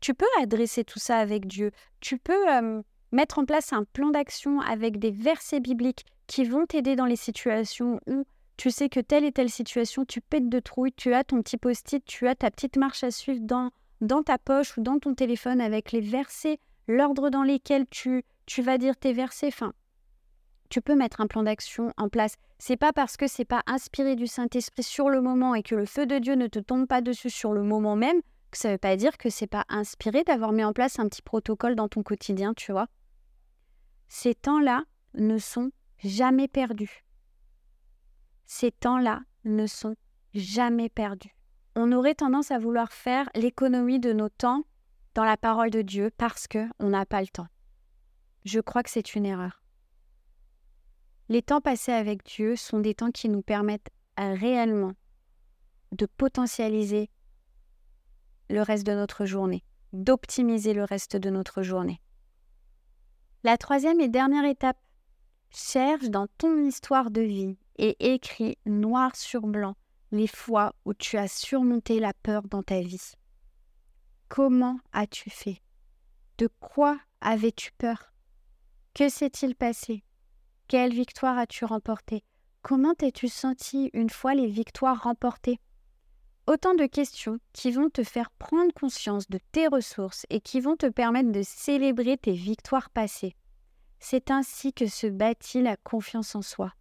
Tu 0.00 0.14
peux 0.14 0.26
adresser 0.40 0.82
tout 0.84 0.98
ça 0.98 1.18
avec 1.18 1.46
Dieu. 1.46 1.70
Tu 2.00 2.16
peux 2.16 2.82
mettre 3.12 3.38
en 3.38 3.44
place 3.44 3.74
un 3.74 3.84
plan 3.84 4.08
d'action 4.08 4.60
avec 4.60 4.98
des 4.98 5.10
versets 5.10 5.60
bibliques 5.60 6.06
qui 6.26 6.44
vont 6.44 6.64
t'aider 6.64 6.96
dans 6.96 7.04
les 7.04 7.16
situations 7.16 8.00
où 8.06 8.24
tu 8.56 8.70
sais 8.70 8.88
que 8.88 9.00
telle 9.00 9.24
et 9.24 9.32
telle 9.32 9.50
situation, 9.50 10.04
tu 10.04 10.20
pètes 10.20 10.48
de 10.48 10.60
trouille, 10.60 10.92
tu 10.92 11.12
as 11.12 11.24
ton 11.24 11.42
petit 11.42 11.56
post-it, 11.56 12.04
tu 12.04 12.28
as 12.28 12.34
ta 12.34 12.50
petite 12.50 12.76
marche 12.76 13.02
à 13.04 13.10
suivre 13.10 13.40
dans, 13.42 13.70
dans 14.00 14.22
ta 14.22 14.38
poche 14.38 14.76
ou 14.76 14.82
dans 14.82 14.98
ton 14.98 15.14
téléphone 15.14 15.60
avec 15.60 15.92
les 15.92 16.00
versets, 16.00 16.58
l'ordre 16.88 17.30
dans 17.30 17.42
lesquels 17.42 17.86
tu, 17.88 18.24
tu 18.46 18.62
vas 18.62 18.78
dire 18.78 18.96
tes 18.96 19.12
versets. 19.12 19.48
Enfin, 19.48 19.72
tu 20.68 20.80
peux 20.80 20.94
mettre 20.94 21.20
un 21.20 21.26
plan 21.26 21.42
d'action 21.42 21.92
en 21.96 22.08
place. 22.08 22.34
C'est 22.58 22.76
pas 22.76 22.92
parce 22.92 23.16
que 23.16 23.26
c'est 23.26 23.44
pas 23.44 23.62
inspiré 23.66 24.16
du 24.16 24.26
Saint-Esprit 24.26 24.82
sur 24.82 25.10
le 25.10 25.20
moment 25.20 25.54
et 25.54 25.62
que 25.62 25.74
le 25.74 25.86
feu 25.86 26.06
de 26.06 26.18
Dieu 26.18 26.34
ne 26.34 26.46
te 26.46 26.58
tombe 26.58 26.86
pas 26.86 27.00
dessus 27.00 27.30
sur 27.30 27.52
le 27.52 27.62
moment 27.62 27.96
même 27.96 28.20
que 28.50 28.58
ça 28.58 28.70
veut 28.70 28.78
pas 28.78 28.96
dire 28.96 29.16
que 29.16 29.30
c'est 29.30 29.46
pas 29.46 29.64
inspiré 29.68 30.24
d'avoir 30.24 30.52
mis 30.52 30.64
en 30.64 30.72
place 30.72 30.98
un 30.98 31.08
petit 31.08 31.22
protocole 31.22 31.76
dans 31.76 31.88
ton 31.88 32.02
quotidien, 32.02 32.52
tu 32.54 32.72
vois. 32.72 32.88
Ces 34.08 34.34
temps-là 34.34 34.84
ne 35.14 35.38
sont 35.38 35.70
jamais 36.02 36.48
perdus. 36.48 37.04
Ces 38.46 38.72
temps-là 38.72 39.20
ne 39.44 39.66
sont 39.66 39.94
jamais 40.34 40.88
perdus. 40.88 41.34
On 41.76 41.92
aurait 41.92 42.14
tendance 42.14 42.50
à 42.50 42.58
vouloir 42.58 42.92
faire 42.92 43.28
l'économie 43.34 44.00
de 44.00 44.12
nos 44.12 44.28
temps 44.28 44.64
dans 45.14 45.24
la 45.24 45.36
parole 45.36 45.70
de 45.70 45.82
Dieu 45.82 46.10
parce 46.16 46.46
que 46.46 46.66
on 46.78 46.90
n'a 46.90 47.06
pas 47.06 47.20
le 47.20 47.28
temps. 47.28 47.48
Je 48.44 48.60
crois 48.60 48.82
que 48.82 48.90
c'est 48.90 49.14
une 49.14 49.26
erreur. 49.26 49.62
Les 51.28 51.42
temps 51.42 51.60
passés 51.60 51.92
avec 51.92 52.24
Dieu 52.24 52.56
sont 52.56 52.80
des 52.80 52.94
temps 52.94 53.10
qui 53.10 53.28
nous 53.28 53.42
permettent 53.42 53.90
réellement 54.16 54.92
de 55.92 56.06
potentialiser 56.06 57.10
le 58.48 58.62
reste 58.62 58.86
de 58.86 58.92
notre 58.92 59.24
journée, 59.24 59.64
d'optimiser 59.92 60.74
le 60.74 60.84
reste 60.84 61.16
de 61.16 61.30
notre 61.30 61.62
journée. 61.62 62.00
La 63.44 63.56
troisième 63.56 64.00
et 64.00 64.08
dernière 64.08 64.44
étape, 64.44 64.78
cherche 65.52 66.10
dans 66.10 66.26
ton 66.38 66.64
histoire 66.64 67.10
de 67.10 67.22
vie 67.22 67.56
et 67.76 68.14
écris 68.14 68.58
noir 68.66 69.16
sur 69.16 69.42
blanc 69.42 69.74
les 70.12 70.26
fois 70.26 70.74
où 70.84 70.94
tu 70.94 71.16
as 71.16 71.28
surmonté 71.28 72.00
la 72.00 72.12
peur 72.12 72.42
dans 72.42 72.62
ta 72.62 72.80
vie. 72.80 73.12
Comment 74.28 74.78
as-tu 74.92 75.30
fait? 75.30 75.60
De 76.38 76.48
quoi 76.60 76.98
avais-tu 77.20 77.72
peur? 77.72 78.12
Que 78.94 79.08
s'est-il 79.08 79.54
passé? 79.54 80.04
Quelle 80.68 80.92
victoire 80.92 81.38
as-tu 81.38 81.64
remportée? 81.64 82.24
Comment 82.62 82.94
t'es-tu 82.94 83.28
senti 83.28 83.90
une 83.92 84.10
fois 84.10 84.34
les 84.34 84.46
victoires 84.46 85.02
remportées? 85.02 85.58
Autant 86.46 86.74
de 86.74 86.86
questions 86.86 87.38
qui 87.52 87.70
vont 87.70 87.90
te 87.90 88.02
faire 88.02 88.30
prendre 88.30 88.72
conscience 88.72 89.28
de 89.28 89.38
tes 89.52 89.68
ressources 89.68 90.26
et 90.30 90.40
qui 90.40 90.60
vont 90.60 90.76
te 90.76 90.86
permettre 90.86 91.30
de 91.32 91.42
célébrer 91.42 92.18
tes 92.18 92.32
victoires 92.32 92.90
passées. 92.90 93.36
C'est 93.98 94.30
ainsi 94.30 94.72
que 94.72 94.86
se 94.86 95.06
bâtit 95.06 95.62
la 95.62 95.76
confiance 95.76 96.34
en 96.34 96.42
soi. 96.42 96.72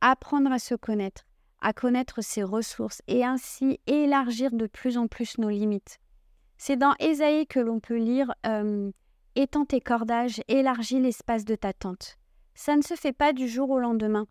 Apprendre 0.00 0.52
à 0.52 0.58
se 0.58 0.74
connaître, 0.74 1.24
à 1.66 1.72
connaître 1.72 2.22
ses 2.22 2.44
ressources 2.44 3.02
et 3.08 3.24
ainsi 3.24 3.80
élargir 3.88 4.52
de 4.52 4.68
plus 4.68 4.98
en 4.98 5.08
plus 5.08 5.36
nos 5.38 5.50
limites. 5.50 5.98
C'est 6.58 6.76
dans 6.76 6.94
Ésaïe 7.00 7.48
que 7.48 7.58
l'on 7.58 7.80
peut 7.80 7.98
lire 7.98 8.32
euh, 8.46 8.92
Étends 9.34 9.64
tes 9.64 9.80
cordages, 9.80 10.40
élargis 10.46 11.00
l'espace 11.00 11.44
de 11.44 11.56
ta 11.56 11.72
tente. 11.72 12.18
Ça 12.54 12.76
ne 12.76 12.82
se 12.82 12.94
fait 12.94 13.12
pas 13.12 13.32
du 13.32 13.48
jour 13.48 13.68
au 13.70 13.80
lendemain 13.80 14.26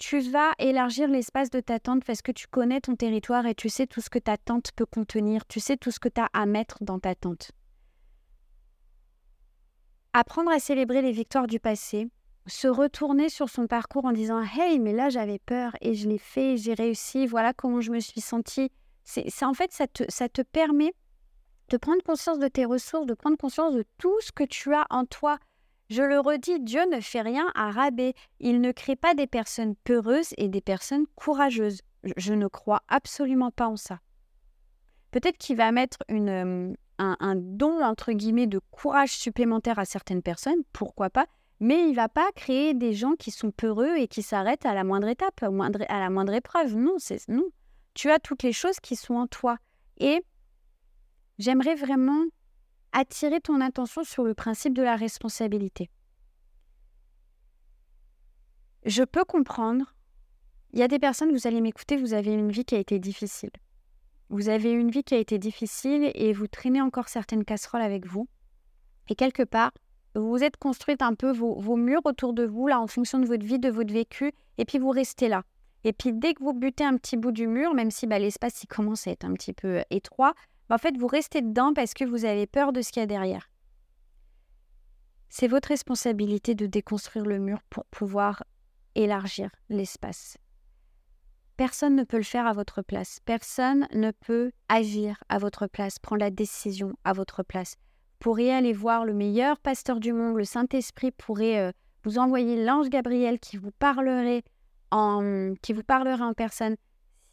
tu 0.00 0.20
vas 0.20 0.52
élargir 0.58 1.08
l'espace 1.08 1.50
de 1.50 1.60
ta 1.60 1.78
tente 1.78 2.04
parce 2.06 2.22
que 2.22 2.32
tu 2.32 2.46
connais 2.46 2.80
ton 2.80 2.96
territoire 2.96 3.44
et 3.44 3.54
tu 3.54 3.68
sais 3.68 3.86
tout 3.86 4.00
ce 4.00 4.08
que 4.08 4.18
ta 4.18 4.38
tente 4.38 4.72
peut 4.72 4.86
contenir, 4.86 5.46
tu 5.46 5.60
sais 5.60 5.76
tout 5.76 5.90
ce 5.90 6.00
que 6.00 6.08
tu 6.08 6.22
as 6.22 6.30
à 6.32 6.46
mettre 6.46 6.82
dans 6.82 6.98
ta 6.98 7.14
tente. 7.14 7.52
Apprendre 10.14 10.50
à 10.50 10.58
célébrer 10.58 11.02
les 11.02 11.12
victoires 11.12 11.46
du 11.46 11.60
passé, 11.60 12.08
se 12.50 12.68
retourner 12.68 13.28
sur 13.28 13.48
son 13.48 13.66
parcours 13.66 14.04
en 14.04 14.12
disant 14.12 14.42
Hey, 14.42 14.78
mais 14.78 14.92
là 14.92 15.08
j'avais 15.08 15.38
peur 15.38 15.76
et 15.80 15.94
je 15.94 16.08
l'ai 16.08 16.18
fait, 16.18 16.56
j'ai 16.56 16.74
réussi, 16.74 17.26
voilà 17.26 17.52
comment 17.52 17.80
je 17.80 17.90
me 17.90 18.00
suis 18.00 18.20
sentie. 18.20 18.70
C'est, 19.04 19.26
en 19.42 19.54
fait, 19.54 19.72
ça 19.72 19.86
te, 19.86 20.04
ça 20.08 20.28
te 20.28 20.42
permet 20.42 20.92
de 21.68 21.76
prendre 21.76 22.02
conscience 22.02 22.38
de 22.38 22.48
tes 22.48 22.64
ressources, 22.64 23.06
de 23.06 23.14
prendre 23.14 23.36
conscience 23.36 23.74
de 23.74 23.84
tout 23.98 24.20
ce 24.20 24.30
que 24.30 24.44
tu 24.44 24.74
as 24.74 24.86
en 24.90 25.04
toi, 25.04 25.38
je 25.90 26.04
le 26.04 26.20
redis, 26.20 26.60
Dieu 26.60 26.82
ne 26.88 27.00
fait 27.00 27.20
rien 27.20 27.50
à 27.56 27.72
rabais. 27.72 28.14
Il 28.38 28.60
ne 28.60 28.70
crée 28.70 28.94
pas 28.94 29.14
des 29.14 29.26
personnes 29.26 29.74
peureuses 29.82 30.32
et 30.38 30.48
des 30.48 30.60
personnes 30.60 31.04
courageuses. 31.16 31.80
Je 32.16 32.32
ne 32.32 32.46
crois 32.46 32.82
absolument 32.86 33.50
pas 33.50 33.66
en 33.66 33.76
ça. 33.76 33.98
Peut-être 35.10 35.36
qu'il 35.36 35.56
va 35.56 35.72
mettre 35.72 35.98
une, 36.08 36.28
euh, 36.28 36.72
un, 36.98 37.16
un, 37.18 37.34
don, 37.34 37.82
entre 37.82 38.12
guillemets, 38.12 38.46
de 38.46 38.60
courage 38.70 39.10
supplémentaire 39.10 39.80
à 39.80 39.84
certaines 39.84 40.22
personnes, 40.22 40.62
pourquoi 40.72 41.10
pas, 41.10 41.26
mais 41.60 41.88
il 41.88 41.94
va 41.94 42.08
pas 42.08 42.30
créer 42.34 42.72
des 42.74 42.94
gens 42.94 43.14
qui 43.14 43.30
sont 43.30 43.50
peureux 43.50 43.96
et 43.96 44.08
qui 44.08 44.22
s'arrêtent 44.22 44.64
à 44.64 44.74
la 44.74 44.82
moindre 44.82 45.08
étape, 45.08 45.42
à, 45.42 45.46
à 45.46 46.00
la 46.00 46.10
moindre 46.10 46.32
épreuve. 46.32 46.74
Non, 46.74 46.94
c'est 46.98 47.28
non. 47.28 47.44
Tu 47.92 48.10
as 48.10 48.18
toutes 48.18 48.42
les 48.42 48.52
choses 48.52 48.80
qui 48.80 48.96
sont 48.96 49.14
en 49.14 49.26
toi. 49.26 49.58
Et 49.98 50.22
j'aimerais 51.38 51.74
vraiment 51.74 52.24
attirer 52.92 53.40
ton 53.40 53.60
attention 53.60 54.04
sur 54.04 54.24
le 54.24 54.34
principe 54.34 54.74
de 54.74 54.82
la 54.82 54.96
responsabilité. 54.96 55.90
Je 58.86 59.02
peux 59.02 59.24
comprendre, 59.24 59.94
il 60.72 60.78
y 60.78 60.82
a 60.82 60.88
des 60.88 60.98
personnes, 60.98 61.32
vous 61.32 61.46
allez 61.46 61.60
m'écouter, 61.60 61.98
vous 61.98 62.14
avez 62.14 62.32
une 62.32 62.50
vie 62.50 62.64
qui 62.64 62.74
a 62.74 62.78
été 62.78 62.98
difficile. 62.98 63.50
Vous 64.30 64.48
avez 64.48 64.72
une 64.72 64.90
vie 64.90 65.04
qui 65.04 65.14
a 65.14 65.18
été 65.18 65.38
difficile 65.38 66.10
et 66.14 66.32
vous 66.32 66.46
traînez 66.46 66.80
encore 66.80 67.08
certaines 67.08 67.44
casseroles 67.44 67.82
avec 67.82 68.06
vous. 68.06 68.28
Et 69.08 69.14
quelque 69.14 69.42
part, 69.42 69.72
vous 70.14 70.42
êtes 70.42 70.56
construite 70.56 71.02
un 71.02 71.14
peu 71.14 71.30
vos, 71.30 71.76
murs 71.76 72.02
autour 72.04 72.32
de 72.32 72.44
vous, 72.44 72.66
là, 72.66 72.80
en 72.80 72.86
fonction 72.86 73.18
de 73.18 73.26
votre 73.26 73.44
vie, 73.44 73.58
de 73.58 73.70
votre 73.70 73.92
vécu, 73.92 74.32
et 74.58 74.64
puis 74.64 74.78
vous 74.78 74.90
restez 74.90 75.28
là. 75.28 75.44
Et 75.84 75.92
puis 75.92 76.12
dès 76.12 76.34
que 76.34 76.42
vous 76.42 76.52
butez 76.52 76.84
un 76.84 76.96
petit 76.96 77.16
bout 77.16 77.32
du 77.32 77.46
mur, 77.46 77.74
même 77.74 77.90
si 77.90 78.06
bah, 78.06 78.18
l'espace 78.18 78.62
il 78.62 78.66
commence 78.66 79.06
à 79.06 79.12
être 79.12 79.24
un 79.24 79.32
petit 79.32 79.52
peu 79.52 79.82
étroit, 79.90 80.34
en 80.68 80.78
fait, 80.78 80.96
vous 80.96 81.06
restez 81.06 81.42
dedans 81.42 81.72
parce 81.74 81.94
que 81.94 82.04
vous 82.04 82.24
avez 82.24 82.46
peur 82.46 82.72
de 82.72 82.80
ce 82.80 82.92
qu'il 82.92 83.00
y 83.00 83.02
a 83.02 83.06
derrière. 83.06 83.50
C'est 85.28 85.48
votre 85.48 85.68
responsabilité 85.68 86.54
de 86.54 86.66
déconstruire 86.66 87.24
le 87.24 87.38
mur 87.38 87.60
pour 87.70 87.84
pouvoir 87.86 88.44
élargir 88.94 89.50
l'espace. 89.68 90.38
Personne 91.56 91.94
ne 91.94 92.04
peut 92.04 92.16
le 92.16 92.22
faire 92.22 92.46
à 92.46 92.52
votre 92.52 92.82
place. 92.82 93.18
Personne 93.24 93.86
ne 93.92 94.12
peut 94.12 94.50
agir 94.68 95.22
à 95.28 95.38
votre 95.38 95.66
place, 95.66 95.98
prendre 95.98 96.20
la 96.20 96.30
décision 96.30 96.94
à 97.04 97.12
votre 97.12 97.42
place. 97.42 97.76
Pourriez 98.20 98.52
aller 98.52 98.74
voir 98.74 99.06
le 99.06 99.14
meilleur 99.14 99.58
pasteur 99.58 99.98
du 99.98 100.12
monde, 100.12 100.36
le 100.36 100.44
Saint-Esprit 100.44 101.10
pourrait 101.10 101.58
euh, 101.58 101.72
vous 102.04 102.18
envoyer 102.18 102.62
l'ange 102.62 102.90
Gabriel 102.90 103.40
qui 103.40 103.56
vous 103.56 103.70
parlerait 103.72 104.42
en, 104.90 105.54
qui 105.62 105.72
vous 105.72 105.82
parlerait 105.82 106.22
en 106.22 106.34
personne 106.34 106.76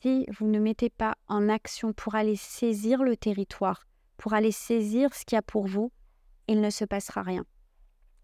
si 0.01 0.25
vous 0.37 0.47
ne 0.47 0.59
mettez 0.59 0.89
pas 0.89 1.15
en 1.27 1.49
action 1.49 1.91
pour 1.91 2.15
aller 2.15 2.37
saisir 2.37 3.03
le 3.03 3.17
territoire, 3.17 3.85
pour 4.15 4.33
aller 4.33 4.53
saisir 4.53 5.13
ce 5.13 5.25
qu'il 5.25 5.35
y 5.35 5.39
a 5.39 5.41
pour 5.41 5.67
vous, 5.67 5.91
il 6.47 6.61
ne 6.61 6.69
se 6.69 6.85
passera 6.85 7.21
rien. 7.21 7.45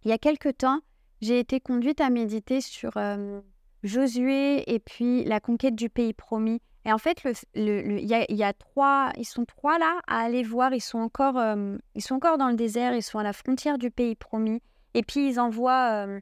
Il 0.03 0.09
y 0.09 0.13
a 0.13 0.17
quelque 0.17 0.49
temps, 0.49 0.79
j'ai 1.19 1.39
été 1.39 1.59
conduite 1.59 1.99
à 1.99 2.09
méditer 2.09 2.61
sur 2.61 2.95
euh, 2.95 3.41
Josué 3.83 4.73
et 4.73 4.79
puis 4.79 5.25
la 5.25 5.41
conquête 5.41 5.75
du 5.75 5.89
pays 5.89 6.13
promis. 6.13 6.61
Et 6.85 6.91
en 6.91 6.97
fait, 6.97 7.23
il, 7.55 7.99
y 7.99 8.43
a, 8.43 8.53
trois, 8.53 9.11
ils 9.17 9.25
sont 9.25 9.45
trois 9.45 9.79
là 9.79 9.99
à 10.07 10.19
aller 10.19 10.43
voir. 10.43 10.73
Ils 10.73 10.81
sont 10.81 10.99
encore, 10.99 11.37
euh, 11.37 11.77
ils 11.95 12.01
sont 12.01 12.15
encore 12.15 12.37
dans 12.37 12.49
le 12.49 12.55
désert. 12.55 12.93
Ils 12.93 13.03
sont 13.03 13.19
à 13.19 13.23
la 13.23 13.33
frontière 13.33 13.77
du 13.77 13.89
pays 13.89 14.15
promis. 14.15 14.61
Et 14.93 15.01
puis 15.01 15.27
ils 15.27 15.39
envoient, 15.39 16.05
euh, 16.05 16.19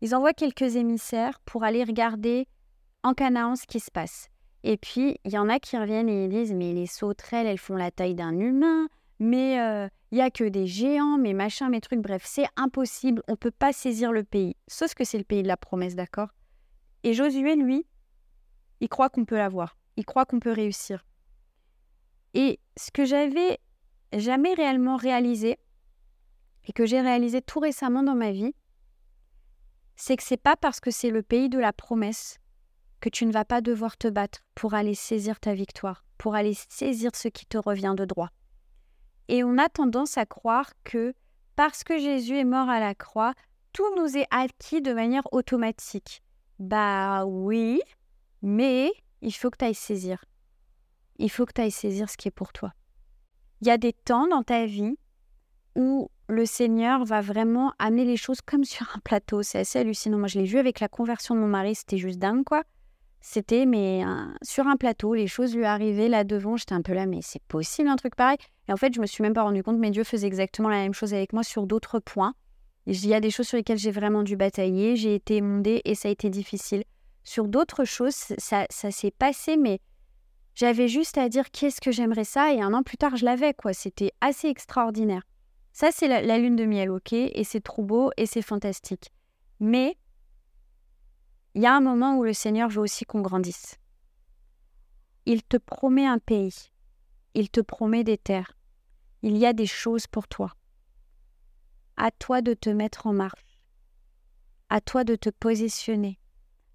ils 0.00 0.14
envoient 0.14 0.34
quelques 0.34 0.76
émissaires 0.76 1.40
pour 1.40 1.64
aller 1.64 1.82
regarder 1.82 2.46
en 3.02 3.14
Canaan 3.14 3.56
ce 3.56 3.66
qui 3.66 3.80
se 3.80 3.90
passe. 3.90 4.28
Et 4.64 4.76
puis, 4.76 5.16
il 5.24 5.32
y 5.32 5.38
en 5.38 5.48
a 5.48 5.58
qui 5.58 5.76
reviennent 5.76 6.08
et 6.08 6.24
ils 6.24 6.30
disent 6.30 6.52
Mais 6.52 6.72
les 6.72 6.86
sauterelles, 6.86 7.46
elles 7.46 7.58
font 7.58 7.74
la 7.74 7.90
taille 7.90 8.14
d'un 8.14 8.38
humain, 8.38 8.86
mais 9.18 9.60
euh, 9.60 9.88
il 10.12 10.16
n'y 10.16 10.22
a 10.22 10.30
que 10.30 10.44
des 10.44 10.66
géants, 10.66 11.18
mais 11.18 11.32
machin, 11.32 11.68
mes 11.68 11.80
trucs. 11.80 12.00
Bref, 12.00 12.22
c'est 12.24 12.46
impossible, 12.56 13.22
on 13.28 13.36
peut 13.36 13.50
pas 13.50 13.72
saisir 13.72 14.12
le 14.12 14.22
pays. 14.22 14.56
Sauf 14.68 14.94
que 14.94 15.04
c'est 15.04 15.18
le 15.18 15.24
pays 15.24 15.42
de 15.42 15.48
la 15.48 15.56
promesse, 15.56 15.96
d'accord? 15.96 16.28
Et 17.02 17.14
Josué, 17.14 17.56
lui, 17.56 17.84
il 18.80 18.88
croit 18.88 19.08
qu'on 19.08 19.24
peut 19.24 19.36
l'avoir. 19.36 19.76
Il 19.96 20.04
croit 20.04 20.24
qu'on 20.24 20.40
peut 20.40 20.52
réussir. 20.52 21.04
Et 22.34 22.60
ce 22.76 22.90
que 22.90 23.04
j'avais 23.04 23.58
jamais 24.12 24.54
réellement 24.54 24.96
réalisé, 24.96 25.58
et 26.64 26.72
que 26.72 26.86
j'ai 26.86 27.00
réalisé 27.00 27.42
tout 27.42 27.60
récemment 27.60 28.02
dans 28.02 28.14
ma 28.14 28.30
vie, 28.30 28.54
c'est 29.96 30.16
que 30.16 30.22
c'est 30.22 30.36
pas 30.36 30.56
parce 30.56 30.80
que 30.80 30.90
c'est 30.90 31.10
le 31.10 31.22
pays 31.22 31.48
de 31.48 31.58
la 31.58 31.72
promesse 31.72 32.38
que 33.00 33.08
tu 33.08 33.26
ne 33.26 33.32
vas 33.32 33.44
pas 33.44 33.60
devoir 33.60 33.96
te 33.96 34.08
battre 34.08 34.40
pour 34.54 34.74
aller 34.74 34.94
saisir 34.94 35.40
ta 35.40 35.54
victoire, 35.54 36.04
pour 36.18 36.34
aller 36.34 36.54
saisir 36.54 37.10
ce 37.14 37.28
qui 37.28 37.46
te 37.46 37.58
revient 37.58 37.94
de 37.96 38.04
droit. 38.04 38.30
Et 39.28 39.44
on 39.44 39.58
a 39.58 39.68
tendance 39.68 40.18
à 40.18 40.26
croire 40.26 40.70
que 40.84 41.14
parce 41.56 41.84
que 41.84 41.98
Jésus 41.98 42.38
est 42.38 42.44
mort 42.44 42.68
à 42.68 42.80
la 42.80 42.94
croix, 42.94 43.34
tout 43.72 43.96
nous 43.96 44.16
est 44.16 44.26
acquis 44.30 44.80
de 44.80 44.92
manière 44.92 45.26
automatique. 45.32 46.22
Bah 46.58 47.24
oui, 47.24 47.80
mais 48.40 48.92
il 49.22 49.32
faut 49.32 49.50
que 49.50 49.58
tu 49.58 49.64
ailles 49.64 49.74
saisir. 49.74 50.24
Il 51.18 51.30
faut 51.30 51.46
que 51.46 51.52
tu 51.52 51.60
ailles 51.60 51.70
saisir 51.70 52.10
ce 52.10 52.16
qui 52.16 52.28
est 52.28 52.32
pour 52.32 52.52
toi. 52.52 52.72
Il 53.60 53.68
y 53.68 53.70
a 53.70 53.78
des 53.78 53.92
temps 53.92 54.26
dans 54.26 54.42
ta 54.42 54.66
vie 54.66 54.98
où 55.76 56.10
le 56.28 56.44
Seigneur 56.44 57.04
va 57.04 57.20
vraiment 57.20 57.72
amener 57.78 58.04
les 58.04 58.16
choses 58.16 58.40
comme 58.40 58.64
sur 58.74 58.86
un 58.94 58.98
plateau. 58.98 59.42
C'est 59.42 59.60
assez 59.60 59.78
hallucinant. 59.78 60.18
Moi, 60.18 60.28
je 60.28 60.38
l'ai 60.38 60.44
vu 60.44 60.58
avec 60.58 60.80
la 60.80 60.88
conversion 60.88 61.34
de 61.34 61.40
mon 61.40 61.46
mari, 61.46 61.74
c'était 61.74 61.98
juste 61.98 62.18
dingue, 62.18 62.44
quoi. 62.44 62.64
C'était, 63.24 63.66
mais 63.66 64.02
sur 64.42 64.66
un 64.66 64.76
plateau, 64.76 65.14
les 65.14 65.28
choses 65.28 65.54
lui 65.54 65.64
arrivaient 65.64 66.08
là 66.08 66.24
devant. 66.24 66.56
J'étais 66.56 66.74
un 66.74 66.82
peu 66.82 66.92
là, 66.92 67.06
mais 67.06 67.20
c'est 67.22 67.42
possible 67.44 67.88
un 67.88 67.94
truc 67.94 68.16
pareil? 68.16 68.36
Et 68.68 68.72
en 68.72 68.76
fait, 68.76 68.92
je 68.92 69.00
me 69.00 69.06
suis 69.06 69.22
même 69.22 69.32
pas 69.32 69.44
rendu 69.44 69.62
compte, 69.62 69.78
mais 69.78 69.92
Dieu 69.92 70.02
faisait 70.02 70.26
exactement 70.26 70.68
la 70.68 70.78
même 70.78 70.92
chose 70.92 71.14
avec 71.14 71.32
moi 71.32 71.44
sur 71.44 71.68
d'autres 71.68 72.00
points. 72.00 72.34
Il 72.86 73.06
y 73.06 73.14
a 73.14 73.20
des 73.20 73.30
choses 73.30 73.46
sur 73.46 73.56
lesquelles 73.56 73.78
j'ai 73.78 73.92
vraiment 73.92 74.24
dû 74.24 74.36
batailler, 74.36 74.96
j'ai 74.96 75.14
été 75.14 75.36
émondée 75.36 75.82
et 75.84 75.94
ça 75.94 76.08
a 76.08 76.10
été 76.10 76.30
difficile. 76.30 76.82
Sur 77.24 77.48
d'autres 77.48 77.84
choses, 77.84 78.14
ça, 78.38 78.66
ça 78.70 78.90
s'est 78.90 79.12
passé, 79.12 79.56
mais 79.56 79.80
j'avais 80.54 80.88
juste 80.88 81.16
à 81.18 81.28
dire 81.28 81.50
qu'est-ce 81.50 81.80
que 81.80 81.92
j'aimerais 81.92 82.24
ça 82.24 82.52
et 82.52 82.60
un 82.60 82.74
an 82.74 82.82
plus 82.82 82.98
tard, 82.98 83.16
je 83.16 83.24
l'avais, 83.24 83.54
quoi. 83.54 83.72
C'était 83.72 84.12
assez 84.20 84.48
extraordinaire. 84.48 85.22
Ça, 85.72 85.90
c'est 85.90 86.08
la, 86.08 86.38
lune 86.38 86.56
de 86.56 86.66
miel, 86.66 86.90
ok 86.90 87.12
Et 87.12 87.44
c'est 87.44 87.62
trop 87.62 87.82
beau 87.82 88.10
et 88.16 88.26
c'est 88.26 88.42
fantastique. 88.42 89.10
Mais 89.60 89.96
il 91.54 91.62
y 91.62 91.66
a 91.66 91.74
un 91.74 91.80
moment 91.80 92.18
où 92.18 92.24
le 92.24 92.34
Seigneur 92.34 92.68
veut 92.68 92.80
aussi 92.80 93.04
qu'on 93.04 93.22
grandisse. 93.22 93.78
Il 95.24 95.42
te 95.42 95.56
promet 95.56 96.06
un 96.06 96.18
pays. 96.18 96.70
Il 97.34 97.48
te 97.48 97.60
promet 97.60 98.04
des 98.04 98.18
terres. 98.18 98.58
Il 99.22 99.36
y 99.38 99.46
a 99.46 99.52
des 99.52 99.66
choses 99.66 100.06
pour 100.06 100.28
toi. 100.28 100.52
À 101.96 102.10
toi 102.10 102.42
de 102.42 102.52
te 102.52 102.68
mettre 102.68 103.06
en 103.06 103.12
marche. 103.12 103.58
À 104.68 104.80
toi 104.80 105.04
de 105.04 105.14
te 105.14 105.30
positionner. 105.30 106.18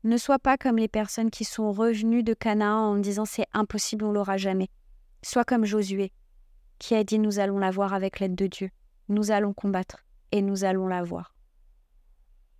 Ne 0.03 0.17
sois 0.17 0.39
pas 0.39 0.57
comme 0.57 0.77
les 0.77 0.87
personnes 0.87 1.31
qui 1.31 1.43
sont 1.43 1.71
revenues 1.71 2.23
de 2.23 2.33
Canaan 2.33 2.91
en 2.91 2.95
disant 2.97 3.25
c'est 3.25 3.47
impossible, 3.53 4.05
on 4.05 4.11
l'aura 4.11 4.37
jamais. 4.37 4.69
Sois 5.23 5.43
comme 5.43 5.65
Josué, 5.65 6.11
qui 6.79 6.95
a 6.95 7.03
dit 7.03 7.19
nous 7.19 7.39
allons 7.39 7.59
la 7.59 7.71
voir 7.71 7.93
avec 7.93 8.19
l'aide 8.19 8.35
de 8.35 8.47
Dieu 8.47 8.69
nous 9.09 9.31
allons 9.31 9.53
combattre 9.53 10.05
et 10.31 10.41
nous 10.41 10.63
allons 10.63 10.87
la 10.87 11.03
voir. 11.03 11.33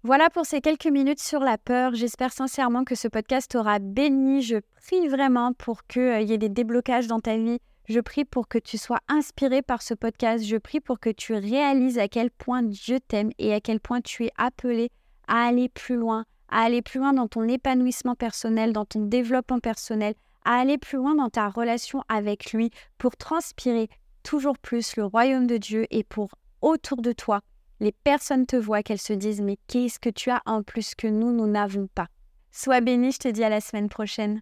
Voilà 0.04 0.30
pour 0.30 0.45
ces 0.45 0.62
quelques 0.62 0.88
minutes 0.88 1.19
sur 1.19 1.41
la 1.41 1.58
peur. 1.58 1.93
J'espère 1.95 2.32
sincèrement 2.32 2.84
que 2.84 2.95
ce 2.95 3.08
podcast 3.08 3.52
t'aura 3.52 3.80
béni. 3.80 4.41
Je 4.41 4.58
prie 4.58 5.08
vraiment 5.08 5.54
pour 5.54 5.86
qu'il 5.86 6.02
euh, 6.02 6.21
y 6.21 6.34
ait 6.34 6.38
des 6.38 6.50
déblocages 6.50 7.08
dans 7.08 7.19
ta 7.19 7.38
vie. 7.38 7.60
Je 7.89 8.00
prie 8.00 8.23
pour 8.23 8.47
que 8.47 8.58
tu 8.58 8.78
sois 8.78 9.00
inspiré 9.10 9.62
par 9.62 9.82
ce 9.82 9.93
podcast. 9.93 10.45
Je 10.45 10.58
prie 10.58 10.80
pour 10.80 11.00
que 11.00 11.10
tu 11.10 11.34
réalises 11.34 12.00
à 12.00 12.08
quel 12.08 12.32
point 12.32 12.63
Dieu 12.63 13.00
t'aime 13.00 13.32
et 13.38 13.54
à 13.54 13.60
quel 13.60 13.80
point 13.80 14.02
tu 14.02 14.26
es 14.26 14.32
appelé 14.38 14.89
à 15.28 15.47
aller 15.47 15.67
plus 15.67 15.97
loin, 15.97 16.23
à 16.49 16.62
aller 16.62 16.81
plus 16.81 16.99
loin 16.99 17.13
dans 17.13 17.27
ton 17.27 17.47
épanouissement 17.47 18.15
personnel, 18.15 18.73
dans 18.73 18.86
ton 18.86 19.01
développement 19.01 19.60
personnel, 19.60 20.13
à 20.45 20.60
aller 20.60 20.77
plus 20.77 20.97
loin 20.97 21.15
dans 21.15 21.29
ta 21.29 21.49
relation 21.49 22.03
avec 22.10 22.53
lui 22.53 22.71
pour 22.97 23.17
transpirer 23.17 23.89
toujours 24.23 24.57
plus 24.57 24.95
le 24.95 25.05
royaume 25.05 25.47
de 25.47 25.57
Dieu 25.57 25.86
et 25.89 26.03
pour 26.03 26.29
autour 26.62 27.01
de 27.01 27.12
toi, 27.12 27.41
les 27.79 27.91
personnes 27.91 28.45
te 28.45 28.55
voient, 28.55 28.83
qu'elles 28.83 28.97
se 28.97 29.13
disent 29.13 29.41
mais 29.41 29.57
qu'est-ce 29.67 29.99
que 29.99 30.10
tu 30.10 30.29
as 30.29 30.41
en 30.45 30.63
plus 30.63 30.95
que 30.95 31.07
nous, 31.07 31.31
nous 31.31 31.47
n'avons 31.47 31.88
pas? 31.93 32.07
Sois 32.51 32.81
béni, 32.81 33.12
je 33.12 33.19
te 33.19 33.27
dis 33.27 33.43
à 33.43 33.49
la 33.49 33.62
semaine 33.62 33.89
prochaine. 33.89 34.41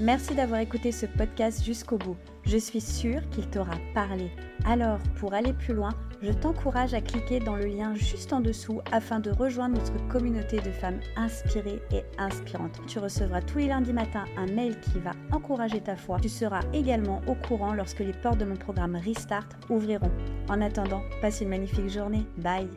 Merci 0.00 0.34
d'avoir 0.34 0.60
écouté 0.60 0.92
ce 0.92 1.06
podcast 1.06 1.64
jusqu'au 1.64 1.98
bout. 1.98 2.16
Je 2.44 2.56
suis 2.56 2.80
sûre 2.80 3.20
qu'il 3.30 3.48
t'aura 3.48 3.76
parlé. 3.94 4.30
Alors, 4.64 4.98
pour 5.18 5.34
aller 5.34 5.52
plus 5.52 5.74
loin, 5.74 5.90
je 6.22 6.32
t'encourage 6.32 6.94
à 6.94 7.00
cliquer 7.00 7.40
dans 7.40 7.56
le 7.56 7.66
lien 7.66 7.94
juste 7.94 8.32
en 8.32 8.40
dessous 8.40 8.80
afin 8.92 9.20
de 9.20 9.30
rejoindre 9.30 9.76
notre 9.76 10.08
communauté 10.08 10.58
de 10.58 10.70
femmes 10.70 11.00
inspirées 11.16 11.80
et 11.92 12.02
inspirantes. 12.18 12.80
Tu 12.86 12.98
recevras 12.98 13.40
tous 13.42 13.58
les 13.58 13.68
lundis 13.68 13.92
matins 13.92 14.24
un 14.36 14.46
mail 14.46 14.78
qui 14.80 14.98
va 14.98 15.12
encourager 15.32 15.80
ta 15.80 15.96
foi. 15.96 16.18
Tu 16.20 16.28
seras 16.28 16.60
également 16.72 17.22
au 17.26 17.34
courant 17.34 17.72
lorsque 17.72 18.00
les 18.00 18.12
portes 18.12 18.38
de 18.38 18.44
mon 18.44 18.56
programme 18.56 18.96
Restart 18.96 19.48
ouvriront. 19.68 20.10
En 20.48 20.60
attendant, 20.60 21.02
passe 21.20 21.40
une 21.40 21.48
magnifique 21.48 21.88
journée. 21.88 22.26
Bye 22.38 22.68